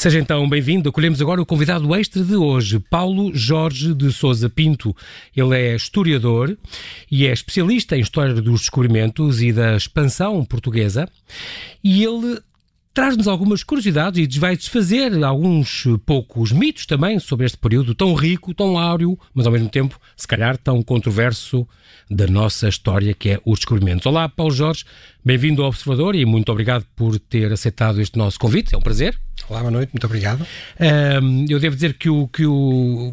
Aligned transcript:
Seja 0.00 0.18
então 0.18 0.48
bem-vindo. 0.48 0.88
Acolhemos 0.88 1.20
agora 1.20 1.42
o 1.42 1.44
convidado 1.44 1.94
extra 1.94 2.24
de 2.24 2.34
hoje, 2.34 2.78
Paulo 2.78 3.34
Jorge 3.34 3.92
de 3.92 4.10
Souza 4.10 4.48
Pinto. 4.48 4.96
Ele 5.36 5.54
é 5.54 5.76
historiador 5.76 6.56
e 7.10 7.26
é 7.26 7.32
especialista 7.34 7.94
em 7.94 8.00
história 8.00 8.32
dos 8.32 8.60
descobrimentos 8.60 9.42
e 9.42 9.52
da 9.52 9.76
expansão 9.76 10.42
portuguesa. 10.42 11.06
E 11.84 12.02
ele 12.02 12.40
traz-nos 12.92 13.28
algumas 13.28 13.62
curiosidades 13.62 14.34
e 14.34 14.38
vai 14.38 14.56
desfazer 14.56 15.12
alguns 15.22 15.84
poucos 16.04 16.52
mitos 16.52 16.86
também 16.86 17.18
sobre 17.18 17.46
este 17.46 17.56
período 17.56 17.94
tão 17.94 18.14
rico, 18.14 18.52
tão 18.52 18.78
áureo, 18.78 19.18
mas 19.32 19.46
ao 19.46 19.52
mesmo 19.52 19.68
tempo, 19.68 19.98
se 20.16 20.26
calhar, 20.26 20.56
tão 20.58 20.82
controverso 20.82 21.66
da 22.10 22.26
nossa 22.26 22.68
história, 22.68 23.14
que 23.14 23.30
é 23.30 23.40
os 23.44 23.60
descobrimentos. 23.60 24.04
Olá, 24.06 24.28
Paulo 24.28 24.52
Jorge, 24.52 24.84
bem-vindo 25.24 25.62
ao 25.62 25.68
Observador 25.68 26.16
e 26.16 26.24
muito 26.24 26.50
obrigado 26.50 26.84
por 26.96 27.18
ter 27.18 27.52
aceitado 27.52 28.00
este 28.00 28.18
nosso 28.18 28.38
convite, 28.38 28.74
é 28.74 28.78
um 28.78 28.82
prazer. 28.82 29.16
Olá, 29.48 29.60
boa 29.60 29.70
noite, 29.70 29.90
muito 29.92 30.04
obrigado. 30.04 30.46
Um, 31.22 31.46
eu 31.48 31.58
devo 31.58 31.74
dizer 31.74 31.94
que 31.94 32.08
o. 32.08 32.28
Que 32.28 32.44
o 32.46 33.12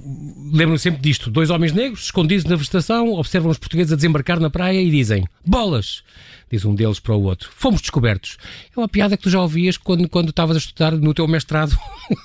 Lembro-me 0.51 0.77
sempre 0.77 1.01
disto: 1.01 1.31
dois 1.31 1.49
homens 1.49 1.71
negros 1.71 2.03
escondidos 2.03 2.45
na 2.45 2.55
vegetação 2.55 3.13
observam 3.13 3.49
os 3.49 3.57
portugueses 3.57 3.93
a 3.93 3.95
desembarcar 3.95 4.39
na 4.39 4.49
praia 4.49 4.79
e 4.79 4.91
dizem: 4.91 5.25
Bolas! 5.45 6.03
Diz 6.49 6.63
um 6.63 6.73
deles 6.73 6.99
para 6.99 7.13
o 7.13 7.23
outro: 7.23 7.49
Fomos 7.55 7.81
descobertos. 7.81 8.37
É 8.75 8.79
uma 8.79 8.87
piada 8.87 9.17
que 9.17 9.23
tu 9.23 9.29
já 9.29 9.41
ouvias 9.41 9.77
quando, 9.77 10.07
quando 10.07 10.29
estavas 10.29 10.55
a 10.55 10.59
estudar 10.59 10.91
no 10.93 11.13
teu 11.13 11.27
mestrado. 11.27 11.77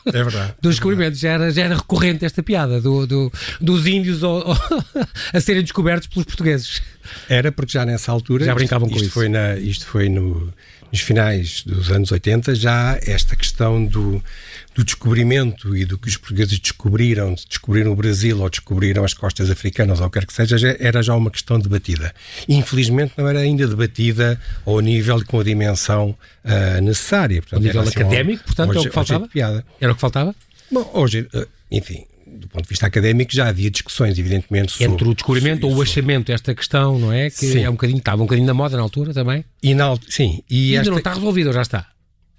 É 0.06 0.22
verdade. 0.22 0.54
dos 0.62 0.76
descobrimentos. 0.76 1.18
Já, 1.18 1.30
era, 1.30 1.50
já 1.50 1.62
era 1.64 1.76
recorrente 1.76 2.24
esta 2.24 2.42
piada 2.42 2.80
do, 2.80 3.06
do 3.06 3.32
dos 3.60 3.86
índios 3.86 4.22
ao, 4.22 4.52
ao, 4.52 4.56
a 5.34 5.40
serem 5.40 5.62
descobertos 5.62 6.06
pelos 6.06 6.24
portugueses. 6.24 6.80
Era 7.28 7.50
porque 7.50 7.72
já 7.72 7.84
nessa 7.84 8.12
altura. 8.12 8.44
Já 8.44 8.54
brincavam 8.54 8.86
isto, 8.86 8.94
com 8.94 8.96
isto 8.96 9.06
isso. 9.06 9.14
Foi 9.14 9.28
na, 9.28 9.56
isto 9.56 9.86
foi 9.86 10.08
no, 10.08 10.52
nos 10.92 11.00
finais 11.00 11.62
dos 11.64 11.90
anos 11.90 12.12
80, 12.12 12.54
já 12.54 12.98
esta 13.02 13.34
questão 13.62 13.84
do, 13.84 14.22
do 14.74 14.84
descobrimento 14.84 15.76
e 15.76 15.84
do 15.84 15.96
que 15.96 16.08
os 16.08 16.16
portugueses 16.16 16.58
descobriram, 16.58 17.34
descobriram 17.48 17.92
o 17.92 17.96
Brasil 17.96 18.40
ou 18.40 18.50
descobriram 18.50 19.04
as 19.04 19.14
costas 19.14 19.50
africanas 19.50 20.00
ou 20.00 20.06
o 20.06 20.10
que 20.10 20.18
quer 20.18 20.26
que 20.26 20.32
seja, 20.32 20.58
já, 20.58 20.76
era 20.80 21.02
já 21.02 21.14
uma 21.14 21.30
questão 21.30 21.58
debatida. 21.58 22.12
Infelizmente 22.48 23.14
não 23.16 23.28
era 23.28 23.40
ainda 23.40 23.66
debatida 23.66 24.40
ao 24.66 24.80
nível 24.80 25.24
com 25.24 25.40
a 25.40 25.44
dimensão 25.44 26.16
uh, 26.44 26.80
necessária. 26.82 27.40
Portanto, 27.40 27.60
ao 27.60 27.64
nível 27.64 27.82
assim, 27.82 28.00
académico, 28.00 28.44
portanto, 28.44 28.70
hoje, 28.70 28.78
é 28.78 28.80
o 28.80 28.84
que 28.84 28.94
faltava? 28.94 29.28
Piada. 29.28 29.64
Era 29.80 29.92
o 29.92 29.94
que 29.94 30.00
faltava? 30.00 30.34
Bom, 30.70 30.90
hoje, 30.94 31.28
uh, 31.34 31.46
enfim, 31.70 32.04
do 32.26 32.48
ponto 32.48 32.64
de 32.64 32.68
vista 32.68 32.86
académico, 32.86 33.32
já 33.32 33.48
havia 33.48 33.70
discussões, 33.70 34.18
evidentemente, 34.18 34.72
sobre... 34.72 34.86
Entre 34.86 35.08
o 35.08 35.14
descobrimento 35.14 35.68
ou 35.68 35.76
o 35.76 35.82
achamento, 35.82 36.32
esta 36.32 36.54
questão, 36.54 36.98
não 36.98 37.12
é? 37.12 37.30
Que 37.30 37.46
Sim. 37.46 37.62
é 37.62 37.68
um 37.68 37.74
bocadinho, 37.74 37.98
estava 37.98 38.22
um 38.22 38.26
bocadinho 38.26 38.46
na 38.46 38.54
moda 38.54 38.76
na 38.76 38.82
altura 38.82 39.12
também. 39.12 39.44
E 39.62 39.74
na, 39.74 39.94
sim. 40.08 40.42
E, 40.50 40.70
E 40.70 40.76
ainda 40.76 40.80
esta... 40.80 40.90
não 40.90 40.98
está 40.98 41.14
resolvido, 41.14 41.48
ou 41.48 41.52
já 41.52 41.62
está? 41.62 41.91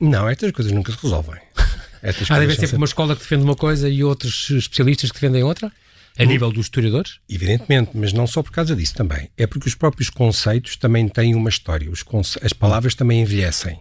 Não, 0.03 0.27
estas 0.27 0.51
coisas 0.51 0.73
nunca 0.73 0.91
se 0.91 0.97
resolvem. 1.01 1.39
Estas 2.03 2.29
Há 2.29 2.37
de 2.37 2.43
haver 2.43 2.57
sempre 2.57 2.75
uma 2.75 2.85
escola 2.85 3.15
que 3.15 3.21
defende 3.21 3.45
uma 3.45 3.55
coisa 3.55 3.87
e 3.87 4.03
outros 4.03 4.49
especialistas 4.49 5.09
que 5.09 5.15
defendem 5.15 5.41
outra? 5.41 5.71
A 6.19 6.25
nível 6.25 6.51
dos 6.51 6.65
historiadores? 6.65 7.19
Evidentemente, 7.29 7.91
mas 7.93 8.11
não 8.11 8.27
só 8.27 8.43
por 8.43 8.51
causa 8.51 8.75
disso 8.75 8.93
também. 8.93 9.29
É 9.37 9.47
porque 9.47 9.69
os 9.69 9.73
próprios 9.73 10.09
conceitos 10.09 10.75
também 10.75 11.07
têm 11.07 11.33
uma 11.33 11.49
história. 11.49 11.89
Conce... 12.03 12.37
As 12.43 12.51
palavras 12.51 12.93
também 12.93 13.21
envelhecem. 13.21 13.79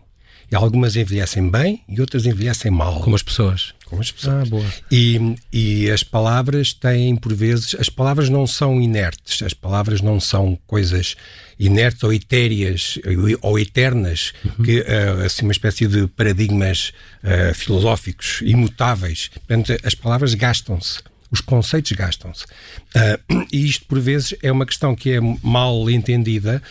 E 0.51 0.55
algumas 0.55 0.95
envelhecem 0.95 1.51
bem 1.51 1.83
e 1.89 2.01
outras 2.01 2.25
envelhecem 2.25 2.71
mal. 2.71 3.01
Como 3.01 3.17
as 3.17 3.23
pessoas. 3.25 3.75
Como 3.93 4.01
as 4.01 4.11
pessoas. 4.11 4.47
Ah, 4.47 4.51
boa. 4.51 4.65
E, 4.91 5.37
e 5.53 5.91
as 5.91 6.03
palavras 6.03 6.73
têm, 6.73 7.15
por 7.15 7.35
vezes, 7.35 7.77
as 7.79 7.91
palavras 7.91 8.31
não 8.31 8.47
são 8.47 8.81
inertes, 8.81 9.43
as 9.43 9.53
palavras 9.53 10.01
não 10.01 10.19
são 10.19 10.59
coisas 10.67 11.15
inertes 11.61 12.03
ou 12.03 12.11
etéreas 12.11 12.99
ou 13.43 13.59
eternas, 13.59 14.33
Uhum. 14.43 14.65
que, 14.65 14.81
uh, 14.81 15.25
assim, 15.27 15.43
uma 15.45 15.53
espécie 15.53 15.87
de 15.87 16.07
paradigmas 16.07 16.95
uh, 17.23 17.55
filosóficos 17.55 18.41
imutáveis. 18.43 19.29
Portanto, 19.29 19.77
as 19.85 19.95
palavras 19.95 20.33
gastam-se. 20.33 20.99
Os 21.31 21.43
conceitos 21.43 21.93
gastam-se. 21.93 22.45
Uh, 22.97 23.47
e 23.53 23.67
isto, 23.67 23.85
por 23.85 24.01
vezes, 24.01 24.35
é 24.43 24.51
uma 24.51 24.65
questão 24.65 24.95
que 24.97 25.13
é 25.13 25.21
mal 25.43 25.91
entendida 25.91 26.63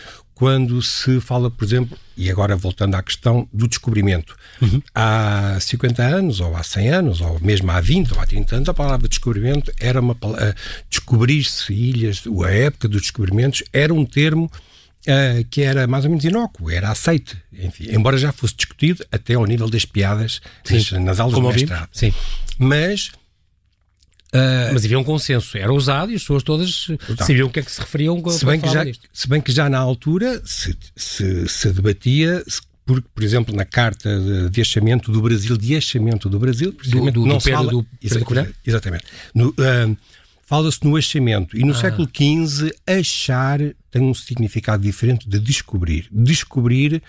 quando 0.42 0.82
se 0.82 1.20
fala, 1.20 1.48
por 1.48 1.64
exemplo, 1.64 1.96
e 2.16 2.28
agora 2.28 2.56
voltando 2.56 2.96
à 2.96 3.02
questão 3.04 3.48
do 3.52 3.68
descobrimento. 3.68 4.34
Uhum. 4.60 4.82
Há 4.92 5.56
50 5.60 6.02
anos, 6.02 6.40
ou 6.40 6.56
há 6.56 6.64
100 6.64 6.88
anos, 6.88 7.20
ou 7.20 7.38
mesmo 7.38 7.70
há 7.70 7.80
20 7.80 8.12
ou 8.12 8.18
há 8.18 8.26
30 8.26 8.56
anos, 8.56 8.68
a 8.68 8.74
palavra 8.74 9.06
descobrimento 9.06 9.72
era 9.78 10.00
uma 10.00 10.14
uh, 10.14 10.54
descobrir-se 10.90 11.72
ilhas, 11.72 12.24
a 12.44 12.50
época 12.50 12.88
dos 12.88 13.02
descobrimentos 13.02 13.62
era 13.72 13.94
um 13.94 14.04
termo 14.04 14.50
uh, 15.06 15.44
que 15.48 15.62
era 15.62 15.86
mais 15.86 16.02
ou 16.06 16.10
menos 16.10 16.24
inócuo, 16.24 16.68
era 16.68 16.90
aceite, 16.90 17.36
enfim, 17.52 17.90
embora 17.92 18.18
já 18.18 18.32
fosse 18.32 18.56
discutido 18.56 19.06
até 19.12 19.34
ao 19.34 19.46
nível 19.46 19.70
das 19.70 19.84
piadas 19.84 20.40
nas, 20.68 20.90
nas 20.90 21.20
aulas 21.20 21.36
Como 21.36 21.52
de 21.52 21.60
mestrado. 21.60 21.88
Sim. 21.92 22.12
Mas 22.58 23.12
Uh, 24.34 24.72
mas 24.72 24.84
havia 24.84 24.98
um 24.98 25.04
consenso, 25.04 25.58
era 25.58 25.72
usado 25.72 26.10
e 26.10 26.14
as 26.14 26.22
pessoas 26.22 26.42
todas 26.42 26.86
Então, 26.88 27.26
sabiam 27.26 27.48
o 27.48 27.50
que 27.50 27.60
é 27.60 27.62
que 27.62 27.70
se 27.70 27.80
referiam 27.80 28.22
se 28.30 28.46
bem 28.46 28.58
que, 28.58 28.68
já, 28.68 28.84
se 29.12 29.28
bem 29.28 29.40
que 29.42 29.52
já 29.52 29.68
na 29.68 29.78
altura 29.78 30.40
se, 30.44 30.74
se, 30.96 31.46
se 31.46 31.70
debatia, 31.70 32.42
por, 32.86 33.02
por 33.02 33.22
exemplo, 33.22 33.54
na 33.54 33.66
carta 33.66 34.08
de, 34.18 34.48
de 34.48 34.60
achamento 34.62 35.12
do 35.12 35.20
Brasil, 35.20 35.56
de 35.58 35.76
achamento 35.76 36.30
do 36.30 36.38
Brasil, 36.38 36.72
do, 36.72 37.10
do, 37.10 37.26
não 37.26 37.36
do 37.36 37.44
Pedro, 37.44 37.58
fala, 37.58 37.70
do 37.70 37.86
Pedro? 38.00 38.54
Exatamente. 38.64 39.04
Uh, 39.36 39.96
Fala-se 40.52 40.84
no 40.84 40.96
achamento. 40.96 41.56
E 41.56 41.64
no 41.64 41.72
ah. 41.72 41.74
século 41.74 42.06
XV, 42.06 42.74
achar 42.86 43.58
tem 43.92 44.02
um 44.02 44.14
significado 44.14 44.82
diferente 44.82 45.28
de 45.28 45.38
descobrir. 45.38 46.08
Descobrir, 46.10 47.02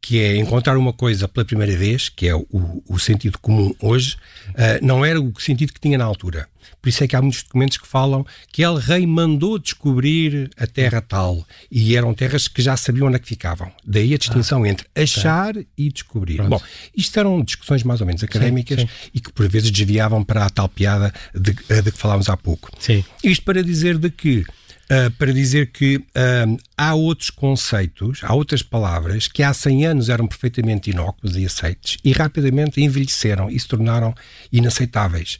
que 0.00 0.18
é 0.18 0.36
encontrar 0.36 0.78
uma 0.78 0.92
coisa 0.92 1.28
pela 1.28 1.44
primeira 1.44 1.76
vez, 1.76 2.08
que 2.08 2.26
é 2.26 2.34
o, 2.34 2.82
o 2.88 2.98
sentido 2.98 3.38
comum 3.38 3.74
hoje, 3.78 4.16
uh, 4.48 4.84
não 4.84 5.04
era 5.04 5.20
o 5.20 5.38
sentido 5.38 5.74
que 5.74 5.78
tinha 5.78 5.98
na 5.98 6.04
altura. 6.04 6.48
Por 6.80 6.88
isso 6.88 7.04
é 7.04 7.06
que 7.06 7.14
há 7.14 7.20
muitos 7.20 7.42
documentos 7.42 7.76
que 7.76 7.86
falam 7.86 8.24
que 8.50 8.62
El 8.62 8.76
Rei 8.76 9.06
mandou 9.06 9.58
descobrir 9.58 10.50
a 10.56 10.66
terra 10.66 11.02
tal. 11.02 11.44
E 11.70 11.94
eram 11.94 12.14
terras 12.14 12.48
que 12.48 12.62
já 12.62 12.74
sabiam 12.74 13.08
onde 13.08 13.16
é 13.16 13.18
que 13.18 13.28
ficavam. 13.28 13.70
Daí 13.84 14.14
a 14.14 14.18
distinção 14.18 14.62
ah, 14.62 14.68
entre 14.68 14.86
achar 14.94 15.54
e 15.76 15.92
descobrir. 15.92 16.36
Pronto. 16.36 16.50
Bom, 16.50 16.62
isto 16.96 17.18
eram 17.18 17.42
discussões 17.42 17.82
mais 17.82 18.00
ou 18.00 18.06
menos 18.06 18.22
académicas 18.22 18.80
sim, 18.80 18.86
sim. 18.86 19.10
e 19.12 19.20
que 19.20 19.32
por 19.32 19.46
vezes 19.48 19.70
desviavam 19.70 20.24
para 20.24 20.46
a 20.46 20.50
tal 20.50 20.68
piada 20.68 21.12
de, 21.34 21.52
de 21.52 21.92
que 21.92 21.98
falávamos 21.98 22.30
há 22.30 22.36
pouco. 22.36 22.70
Sim. 22.78 23.04
Isto 23.22 23.44
para 23.44 23.62
dizer 23.62 23.98
de 23.98 24.10
que 24.10 24.44
Uh, 24.90 25.08
para 25.12 25.32
dizer 25.32 25.70
que 25.70 25.98
uh, 25.98 26.58
há 26.76 26.94
outros 26.96 27.30
conceitos, 27.30 28.22
há 28.24 28.34
outras 28.34 28.60
palavras 28.60 29.28
que 29.28 29.40
há 29.40 29.54
100 29.54 29.86
anos 29.86 30.08
eram 30.08 30.26
perfeitamente 30.26 30.90
inócuos 30.90 31.36
e 31.36 31.46
aceites 31.46 31.98
e 32.04 32.10
rapidamente 32.10 32.82
envelheceram 32.82 33.48
e 33.48 33.60
se 33.60 33.68
tornaram 33.68 34.12
inaceitáveis. 34.52 35.38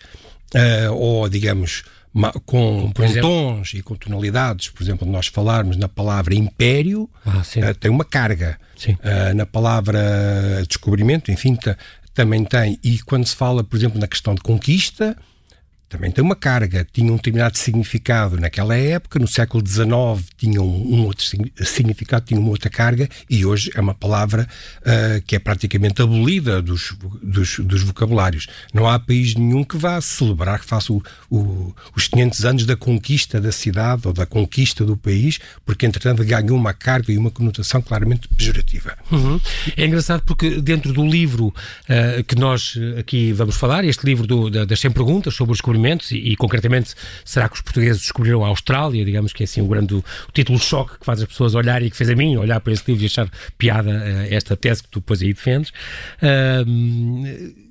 Uh, 0.55 0.93
ou, 0.93 1.29
digamos, 1.29 1.83
com, 2.47 2.93
com 2.93 3.21
tons 3.21 3.75
e 3.75 3.83
com 3.83 3.97
tonalidades. 3.97 4.69
Por 4.69 4.85
exemplo, 4.85 5.09
nós 5.09 5.27
falarmos 5.27 5.77
na 5.77 5.89
palavra 5.89 6.35
império, 6.35 7.11
ah, 7.27 7.43
tem 7.79 7.91
uma 7.91 8.05
carga. 8.05 8.57
na 9.35 9.47
palavra 9.47 10.01
descobrimento, 10.67 11.31
enfim, 11.33 11.57
também 12.15 12.45
tem. 12.45 12.79
E 12.83 12.99
quando 13.01 13.27
se 13.27 13.35
fala, 13.35 13.63
por 13.65 13.77
exemplo, 13.77 14.01
na 14.01 14.07
questão 14.07 14.35
de 14.35 14.41
conquista, 14.41 15.17
também 15.91 16.11
tem 16.11 16.23
uma 16.23 16.37
carga, 16.37 16.87
tinha 16.93 17.13
um 17.13 17.17
determinado 17.17 17.59
significado 17.59 18.39
naquela 18.39 18.77
época, 18.77 19.19
no 19.19 19.27
século 19.27 19.67
XIX 19.67 19.91
tinha 20.39 20.63
um, 20.63 20.95
um 20.95 21.05
outro 21.05 21.25
significado, 21.65 22.25
tinha 22.25 22.39
uma 22.39 22.51
outra 22.51 22.71
carga, 22.71 23.09
e 23.29 23.45
hoje 23.45 23.73
é 23.75 23.81
uma 23.81 23.93
palavra 23.93 24.47
uh, 24.83 25.21
que 25.27 25.35
é 25.35 25.41
praticamente 25.41 26.01
abolida 26.01 26.63
dos, 26.63 26.97
dos, 27.21 27.59
dos, 27.59 27.83
vocabulários. 27.83 28.47
Não 28.73 28.89
há 28.89 29.01
país 29.01 29.35
nenhum 29.35 29.65
que 29.65 29.77
vá 29.77 30.01
celebrar, 30.01 30.61
que 30.61 30.65
faça 30.65 30.93
o, 30.93 31.03
o, 31.29 31.75
os 31.97 32.07
500 32.07 32.45
anos 32.45 32.67
da 32.67 32.77
conquista 32.77 33.41
da 33.41 33.51
cidade 33.51 34.07
ou 34.07 34.13
da 34.13 34.25
conquista 34.25 34.85
do 34.85 34.97
país, 34.97 35.41
porque 35.67 35.87
entretanto 35.87 36.25
ganhou 36.25 36.57
uma 36.57 36.73
carga 36.73 37.13
e 37.13 37.19
uma 37.19 37.33
conotação 37.33 37.83
claramente 37.83 38.29
pejorativa. 38.29 38.97
Uhum. 39.11 39.41
É 39.77 39.85
engraçado 39.85 40.23
porque 40.25 40.61
dentro 40.61 40.93
do 40.93 41.05
livro 41.05 41.49
uh, 41.49 42.23
que 42.25 42.37
nós 42.37 42.79
aqui 42.97 43.33
vamos 43.33 43.57
falar, 43.57 43.85
este 43.85 44.07
livro 44.07 44.25
do, 44.25 44.49
da, 44.49 44.65
das 44.65 44.79
100 44.79 44.93
perguntas 44.93 45.35
sobre 45.35 45.53
os 45.53 45.61
e, 46.11 46.33
e, 46.33 46.37
concretamente, 46.37 46.95
será 47.25 47.49
que 47.49 47.57
os 47.57 47.61
portugueses 47.61 48.03
descobriram 48.03 48.45
a 48.45 48.49
Austrália? 48.49 49.05
Digamos 49.05 49.33
que 49.33 49.43
é 49.43 49.45
assim 49.45 49.61
o 49.61 49.67
grande 49.67 49.95
o, 49.95 50.05
título 50.33 50.59
choque 50.59 50.99
que 50.99 51.05
faz 51.05 51.21
as 51.21 51.29
pessoas 51.29 51.55
olharem 51.55 51.89
e 51.89 51.91
que 51.91 51.97
fez 51.97 52.11
a 52.11 52.15
mim 52.15 52.37
olhar 52.37 52.61
para 52.61 52.73
esse 52.73 52.85
livro 52.87 53.03
e 53.03 53.07
achar 53.07 53.29
piada 53.59 53.91
uh, 53.91 54.35
esta 54.35 54.57
tese 54.57 54.83
que 54.83 54.89
tu 54.89 55.01
depois 55.01 55.23
aí 55.23 55.33
defendes. 55.33 55.71
Uh, 56.23 57.71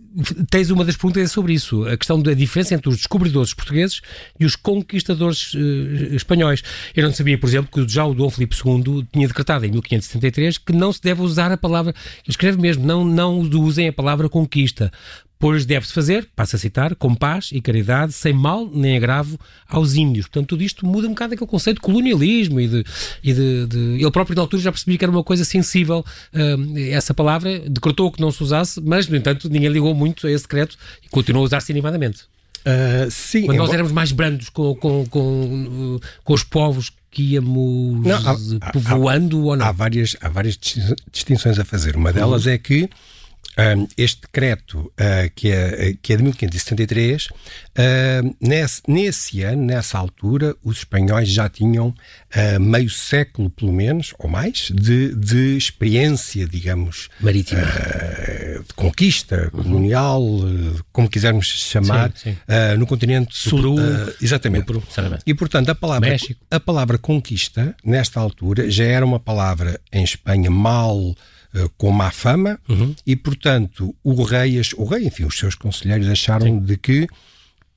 tens 0.50 0.70
uma 0.70 0.84
das 0.84 0.96
perguntas 0.96 1.24
é 1.24 1.28
sobre 1.28 1.54
isso, 1.54 1.88
a 1.88 1.96
questão 1.96 2.22
da 2.22 2.34
diferença 2.34 2.74
entre 2.74 2.90
os 2.90 2.98
descobridores 2.98 3.54
portugueses 3.54 4.02
e 4.40 4.46
os 4.46 4.56
conquistadores 4.56 5.54
uh, 5.54 6.16
espanhóis. 6.16 6.64
Eu 6.96 7.04
não 7.04 7.14
sabia, 7.14 7.38
por 7.38 7.48
exemplo, 7.48 7.70
que 7.72 7.92
já 7.92 8.06
o 8.06 8.14
Dom 8.14 8.30
Filipe 8.30 8.56
II 8.56 9.08
tinha 9.12 9.28
decretado 9.28 9.66
em 9.66 9.72
1573 9.72 10.58
que 10.58 10.74
não 10.74 10.92
se 10.92 11.02
deve 11.02 11.22
usar 11.22 11.52
a 11.52 11.58
palavra, 11.58 11.94
escreve 12.28 12.60
mesmo, 12.60 12.86
não, 12.86 13.04
não 13.04 13.40
usem 13.40 13.88
a 13.88 13.94
palavra 13.94 14.28
conquista 14.28 14.92
Pois 15.42 15.66
deve-se 15.66 15.94
fazer, 15.94 16.28
passa 16.36 16.58
a 16.58 16.60
citar, 16.60 16.94
com 16.96 17.16
paz 17.16 17.50
e 17.54 17.62
caridade, 17.62 18.12
sem 18.12 18.34
mal 18.34 18.70
nem 18.70 18.98
agravo 18.98 19.40
aos 19.70 19.96
índios. 19.96 20.28
Portanto, 20.28 20.50
tudo 20.50 20.64
isto 20.64 20.86
muda 20.86 21.08
um 21.08 21.12
bocado 21.12 21.34
aquele 21.34 21.50
conceito 21.50 21.78
de 21.78 21.82
colonialismo 21.82 22.60
e 22.60 22.68
de. 22.68 22.84
E 23.24 23.34
de, 23.34 23.66
de... 23.68 23.78
Ele 24.02 24.12
próprio, 24.12 24.36
na 24.36 24.42
altura, 24.42 24.62
já 24.62 24.70
percebia 24.70 24.98
que 24.98 25.06
era 25.06 25.12
uma 25.12 25.24
coisa 25.24 25.46
sensível 25.46 26.04
uh, 26.34 26.78
essa 26.92 27.14
palavra, 27.14 27.58
decretou 27.70 28.12
que 28.12 28.20
não 28.20 28.32
se 28.32 28.44
usasse, 28.44 28.82
mas, 28.82 29.08
no 29.08 29.16
entanto, 29.16 29.50
ninguém 29.50 29.70
ligou 29.70 29.96
muito 29.96 30.28
a 30.28 30.32
esse 30.32 30.44
decreto 30.44 30.78
e 31.06 31.08
continuou 31.08 31.44
a 31.44 31.46
usar-se 31.46 31.72
animadamente. 31.72 32.24
Uh, 32.60 33.10
sim, 33.10 33.46
Quando 33.46 33.60
nós 33.60 33.72
éramos 33.72 33.94
mais 33.94 34.12
brandos 34.12 34.50
com, 34.50 34.76
com, 34.76 35.06
com, 35.06 36.00
com 36.22 36.34
os 36.34 36.44
povos 36.44 36.92
que 37.10 37.24
íamos 37.24 38.06
não, 38.06 38.18
há, 38.28 38.72
povoando 38.74 39.38
há, 39.38 39.46
ou 39.46 39.56
não? 39.56 39.66
Há 39.66 39.72
várias, 39.72 40.18
há 40.20 40.28
várias 40.28 40.60
distinções 41.10 41.58
a 41.58 41.64
fazer. 41.64 41.96
Uma 41.96 42.12
delas 42.12 42.46
uhum. 42.46 42.52
é 42.52 42.58
que 42.58 42.90
um, 43.60 43.88
este 43.98 44.22
decreto, 44.22 44.80
uh, 44.80 45.30
que, 45.36 45.52
é, 45.52 45.96
que 46.02 46.14
é 46.14 46.18
de 46.18 46.24
1573, 46.24 47.28
uh, 47.28 48.36
nesse, 48.40 48.82
nesse 48.88 49.42
ano, 49.44 49.66
nessa 49.66 49.98
altura, 49.98 50.56
os 50.64 50.78
espanhóis 50.78 51.30
já 51.30 51.50
tinham 51.50 51.88
uh, 51.90 52.60
meio 52.60 52.90
século, 52.90 53.50
pelo 53.50 53.74
menos, 53.74 54.14
ou 54.18 54.30
mais, 54.30 54.72
de, 54.74 55.14
de 55.14 55.58
experiência, 55.58 56.48
digamos, 56.48 57.10
marítima, 57.20 57.62
de 57.62 58.74
conquista 58.76 59.50
colonial, 59.52 60.24
como 60.92 61.10
quisermos 61.10 61.48
chamar, 61.48 62.12
sim, 62.16 62.34
sim. 62.34 62.78
no 62.78 62.88
continente 62.88 63.36
sul. 63.36 63.76
Peru, 63.76 64.16
exatamente. 64.22 64.66
Peru, 64.66 64.84
e, 65.26 65.34
portanto, 65.34 65.70
a 65.70 65.76
palavra, 65.76 66.16
a 66.50 66.60
palavra 66.60 66.98
conquista, 66.98 67.76
nesta 67.84 68.20
altura, 68.20 68.70
já 68.70 68.86
era 68.86 69.06
uma 69.06 69.20
palavra 69.20 69.80
em 69.92 70.04
Espanha 70.04 70.50
mal 70.50 71.16
com 71.78 71.92
má 71.92 72.12
fama 72.12 72.60
uhum. 72.70 72.96
e, 73.06 73.16
portanto, 73.16 73.96
o 74.04 74.24
rei, 74.24 74.62
o 74.78 74.86
rei, 74.86 75.08
enfim, 75.08 75.24
os 75.24 75.38
seus 75.38 75.56
conselheiros 75.56 76.08
acharam 76.08 76.46
Sim. 76.46 76.60
de 76.60 76.78
que 76.78 77.08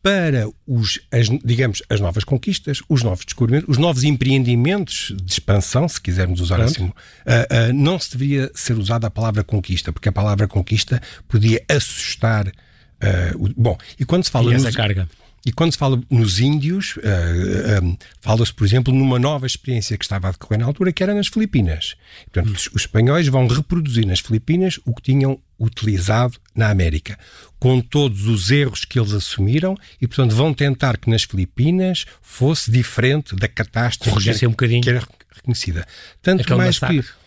para 0.02 0.48
os, 0.66 1.00
as, 1.12 1.28
digamos, 1.44 1.80
as 1.88 2.00
novas 2.00 2.24
conquistas, 2.24 2.82
os 2.88 3.04
novos 3.04 3.24
descobrimentos, 3.24 3.68
os 3.68 3.78
novos 3.78 4.02
empreendimentos 4.02 5.14
de 5.22 5.32
expansão, 5.32 5.88
se 5.88 6.00
quisermos 6.00 6.40
usar 6.40 6.56
Pronto. 6.56 6.70
assim, 6.70 6.86
uh, 6.86 6.90
uh, 6.90 7.72
não 7.72 7.98
se 7.98 8.10
deveria 8.10 8.50
ser 8.52 8.76
usada 8.76 9.06
a 9.06 9.10
palavra 9.10 9.44
conquista, 9.44 9.92
porque 9.92 10.08
a 10.08 10.12
palavra 10.12 10.48
conquista 10.48 11.00
podia 11.28 11.64
assustar. 11.68 12.48
Uh, 12.48 13.44
o, 13.44 13.48
bom, 13.56 13.78
e 13.98 14.04
quando 14.04 14.24
se 14.24 14.30
fala. 14.30 14.50
E 14.50 14.56
essa 14.56 14.66
nos, 14.66 14.76
carga. 14.76 15.08
E 15.44 15.50
quando 15.50 15.72
se 15.72 15.78
fala 15.78 16.00
nos 16.08 16.38
índios, 16.38 16.96
uh, 16.98 17.84
um, 17.84 17.96
fala-se, 18.20 18.52
por 18.52 18.64
exemplo, 18.64 18.94
numa 18.94 19.18
nova 19.18 19.44
experiência 19.44 19.98
que 19.98 20.04
estava 20.04 20.28
a 20.28 20.30
decorrer 20.30 20.60
na 20.60 20.66
altura, 20.66 20.92
que 20.92 21.02
era 21.02 21.12
nas 21.12 21.26
Filipinas. 21.26 21.96
Portanto, 22.30 22.54
os, 22.54 22.68
os 22.68 22.82
espanhóis 22.82 23.26
vão 23.26 23.48
reproduzir 23.48 24.06
nas 24.06 24.20
Filipinas 24.20 24.78
o 24.84 24.94
que 24.94 25.02
tinham 25.02 25.40
utilizado 25.58 26.38
na 26.54 26.70
América, 26.70 27.18
com 27.58 27.80
todos 27.80 28.26
os 28.26 28.50
erros 28.50 28.84
que 28.84 28.98
eles 28.98 29.12
assumiram 29.12 29.76
e, 30.00 30.06
portanto, 30.06 30.34
vão 30.34 30.54
tentar 30.54 30.96
que 30.96 31.10
nas 31.10 31.24
Filipinas 31.24 32.04
fosse 32.20 32.70
diferente 32.70 33.34
da 33.34 33.48
catástrofe 33.48 34.38
que, 34.38 34.46
um 34.46 34.52
que 34.52 34.88
era 34.88 35.06
reconhecida. 35.34 35.86
Tanto 36.20 36.42
Aquele 36.42 36.58
mais 36.58 36.80
massacre. 36.80 37.02
que 37.02 37.21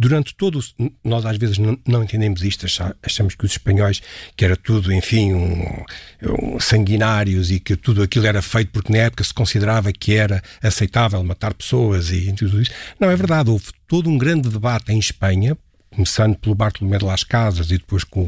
durante 0.00 0.34
todo 0.34 0.58
o, 0.58 0.92
nós 1.04 1.26
às 1.26 1.36
vezes 1.36 1.58
não, 1.58 1.78
não, 1.86 2.02
entendemos 2.02 2.42
isto, 2.42 2.64
achamos 3.02 3.34
que 3.34 3.44
os 3.44 3.52
espanhóis 3.52 4.00
que 4.34 4.46
era 4.46 4.56
tudo, 4.56 4.90
enfim, 4.90 5.34
um, 5.34 5.84
um, 6.22 6.58
sanguinários 6.58 7.50
e 7.50 7.60
que 7.60 7.76
tudo 7.76 8.02
aquilo 8.02 8.26
era 8.26 8.40
feito 8.40 8.70
porque 8.72 8.90
na 8.90 9.00
época 9.00 9.22
se 9.22 9.34
considerava 9.34 9.92
que 9.92 10.14
era 10.14 10.42
aceitável 10.62 11.22
matar 11.22 11.52
pessoas 11.52 12.10
e 12.10 12.32
tudo 12.32 12.62
isso. 12.62 12.70
Não 12.98 13.10
é 13.10 13.14
verdade, 13.14 13.50
houve 13.50 13.66
todo 13.86 14.08
um 14.08 14.16
grande 14.16 14.48
debate 14.48 14.90
em 14.90 14.98
Espanha 14.98 15.56
começando 15.94 16.38
pelo 16.38 16.54
Bartolomé 16.54 16.96
de 16.96 17.04
las 17.04 17.22
Casas 17.22 17.66
e 17.66 17.76
depois 17.76 18.02
com 18.02 18.26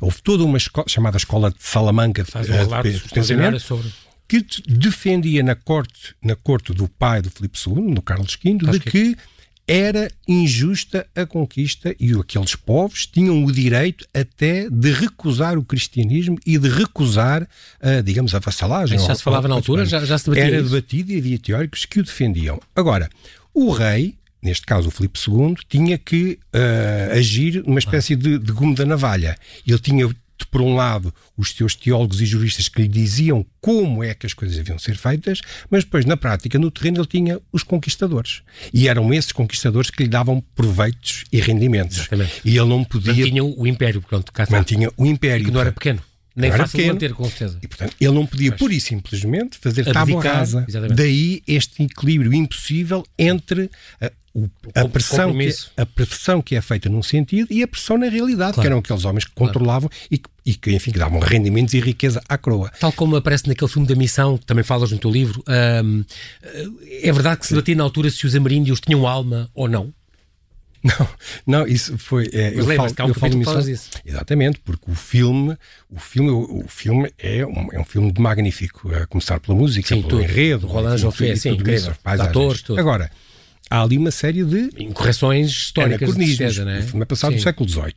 houve 0.00 0.22
toda 0.22 0.42
uma 0.42 0.56
escola, 0.56 0.88
chamada 0.88 1.18
Escola 1.18 1.50
de 1.50 1.56
Salamanca 1.60 2.24
Faz 2.24 2.48
um 2.48 2.52
relato 2.52 2.90
de, 2.90 2.98
de 2.98 3.60
sobre 3.60 3.92
que 4.32 4.42
defendia 4.66 5.42
na 5.42 5.54
corte, 5.54 6.14
na 6.22 6.34
corte 6.34 6.72
do 6.72 6.88
pai 6.88 7.20
do 7.20 7.30
Filipe 7.30 7.58
II, 7.66 7.94
do 7.94 8.00
Carlos 8.00 8.38
V, 8.42 8.54
de 8.54 8.80
que 8.80 9.14
era 9.66 10.10
injusta 10.26 11.06
a 11.14 11.24
conquista 11.24 11.94
e 11.98 12.12
aqueles 12.12 12.54
povos 12.54 13.06
tinham 13.06 13.44
o 13.44 13.52
direito 13.52 14.06
até 14.12 14.68
de 14.68 14.92
recusar 14.92 15.56
o 15.56 15.64
cristianismo 15.64 16.38
e 16.44 16.58
de 16.58 16.68
recusar, 16.68 17.42
uh, 17.42 18.02
digamos, 18.02 18.34
a 18.34 18.38
vassalagem. 18.38 18.96
Isso 18.96 19.06
já 19.06 19.14
se 19.14 19.22
falava 19.22 19.48
na 19.48 19.54
altura? 19.54 19.84
Já, 19.86 20.04
já 20.04 20.18
se 20.18 20.24
debatia 20.24 20.44
Era 20.44 20.56
isso? 20.60 20.70
debatido 20.70 21.12
e 21.12 21.18
havia 21.18 21.38
teóricos 21.38 21.84
que 21.84 22.00
o 22.00 22.02
defendiam. 22.02 22.60
Agora, 22.74 23.08
o 23.54 23.70
rei, 23.70 24.16
neste 24.42 24.66
caso 24.66 24.88
o 24.88 24.90
Filipe 24.90 25.18
II, 25.26 25.56
tinha 25.68 25.96
que 25.96 26.38
uh, 26.54 27.16
agir 27.16 27.62
numa 27.64 27.78
espécie 27.78 28.16
de, 28.16 28.38
de 28.38 28.52
gume 28.52 28.74
da 28.74 28.84
navalha. 28.84 29.36
Ele 29.66 29.78
tinha 29.78 30.08
por 30.46 30.60
um 30.60 30.74
lado, 30.74 31.12
os 31.36 31.52
seus 31.52 31.74
teólogos 31.74 32.20
e 32.20 32.26
juristas 32.26 32.68
que 32.68 32.82
lhe 32.82 32.88
diziam 32.88 33.44
como 33.60 34.02
é 34.02 34.14
que 34.14 34.26
as 34.26 34.34
coisas 34.34 34.56
deviam 34.56 34.78
ser 34.78 34.96
feitas, 34.96 35.40
mas 35.70 35.84
depois, 35.84 36.04
na 36.04 36.16
prática, 36.16 36.58
no 36.58 36.70
terreno, 36.70 36.98
ele 36.98 37.06
tinha 37.06 37.40
os 37.52 37.62
conquistadores. 37.62 38.42
E 38.72 38.88
eram 38.88 39.12
esses 39.12 39.32
conquistadores 39.32 39.90
que 39.90 40.02
lhe 40.02 40.08
davam 40.08 40.42
proveitos 40.54 41.24
e 41.32 41.40
rendimentos. 41.40 41.98
Exatamente. 41.98 42.40
E 42.44 42.56
ele 42.56 42.68
não 42.68 42.84
podia. 42.84 43.14
Mantinha 43.14 43.44
o 43.44 43.66
império, 43.66 44.02
pronto, 44.02 44.32
cá 44.32 44.46
Mantinha 44.50 44.90
o 44.96 45.06
império. 45.06 45.44
Que 45.44 45.50
não 45.50 45.60
era 45.60 45.72
pequeno. 45.72 46.02
Nem 46.34 46.50
não 46.50 46.56
fácil 46.56 46.76
pequeno, 46.76 46.94
manter, 46.94 47.14
com 47.14 47.24
certeza. 47.24 47.58
E, 47.62 47.68
portanto, 47.68 47.94
ele 48.00 48.12
não 48.12 48.26
podia, 48.26 48.52
pura 48.52 48.72
e 48.72 48.80
simplesmente, 48.80 49.58
fazer 49.58 49.84
tábua 49.84 50.22
rasa. 50.22 50.66
Daí 50.94 51.42
este 51.46 51.82
equilíbrio 51.82 52.32
impossível 52.32 53.04
entre 53.18 53.70
a, 54.00 54.10
o, 54.34 54.48
a, 54.74 54.88
pressão 54.88 55.36
que, 55.36 55.54
a 55.76 55.86
pressão 55.86 56.40
que 56.40 56.56
é 56.56 56.62
feita 56.62 56.88
num 56.88 57.02
sentido 57.02 57.48
e 57.50 57.62
a 57.62 57.68
pressão 57.68 57.98
na 57.98 58.08
realidade, 58.08 58.54
claro. 58.54 58.60
que 58.62 58.66
eram 58.66 58.78
aqueles 58.78 59.04
homens 59.04 59.24
que 59.26 59.32
controlavam 59.32 59.90
claro. 59.90 60.06
e, 60.10 60.18
que, 60.18 60.28
e 60.46 60.54
que, 60.54 60.72
enfim, 60.72 60.90
que 60.90 60.98
davam 60.98 61.20
rendimentos 61.20 61.74
e 61.74 61.80
riqueza 61.80 62.22
à 62.28 62.38
coroa. 62.38 62.70
Tal 62.80 62.92
como 62.92 63.16
aparece 63.16 63.46
naquele 63.46 63.70
filme 63.70 63.86
da 63.86 63.94
Missão, 63.94 64.38
que 64.38 64.46
também 64.46 64.64
falas 64.64 64.90
no 64.90 64.98
teu 64.98 65.10
livro, 65.10 65.44
hum, 65.84 66.04
é 67.02 67.12
verdade 67.12 67.40
que 67.40 67.46
se 67.46 67.52
debatia 67.52 67.74
na 67.76 67.84
altura 67.84 68.10
se 68.10 68.26
os 68.26 68.34
ameríndios 68.34 68.80
tinham 68.80 69.06
alma 69.06 69.50
ou 69.54 69.68
não? 69.68 69.92
Não, 70.98 71.08
não, 71.46 71.66
isso 71.66 71.96
foi. 71.96 72.28
É, 72.32 72.58
eu 72.58 72.64
falo, 72.74 72.92
que 72.92 73.00
há 73.00 73.04
um 73.04 73.08
eu 73.08 73.14
falo 73.14 73.34
nisso, 73.34 73.70
isso. 73.70 73.90
Exatamente, 74.04 74.58
porque 74.64 74.90
o 74.90 74.94
filme, 74.94 75.56
o 75.88 76.00
filme, 76.00 76.30
o, 76.30 76.64
filme 76.66 77.12
é 77.18 77.46
um, 77.46 77.68
é 77.72 77.78
um 77.78 77.84
filme 77.84 78.12
magnífico, 78.18 78.92
a 78.92 79.06
começar 79.06 79.38
pela 79.38 79.56
música, 79.56 79.86
sim, 79.86 80.02
pelo 80.02 80.08
tudo. 80.08 80.22
enredo, 80.22 80.66
Roland 80.66 80.96
Joffé, 80.98 81.36
sim, 81.36 81.50
incrível, 81.50 81.94
atores, 82.04 82.62
tudo. 82.62 82.80
Agora, 82.80 83.12
há 83.70 83.80
ali 83.80 83.96
uma 83.96 84.10
série 84.10 84.44
de 84.44 84.70
incorreções 84.76 85.50
históricas 85.50 86.16
de 86.16 86.26
certeza, 86.26 86.64
né? 86.64 86.80
O 86.80 86.82
filme 86.82 87.02
é 87.02 87.06
passado 87.06 87.30
sim. 87.30 87.36
no 87.36 87.42
século 87.42 87.68
XVIII. 87.68 87.94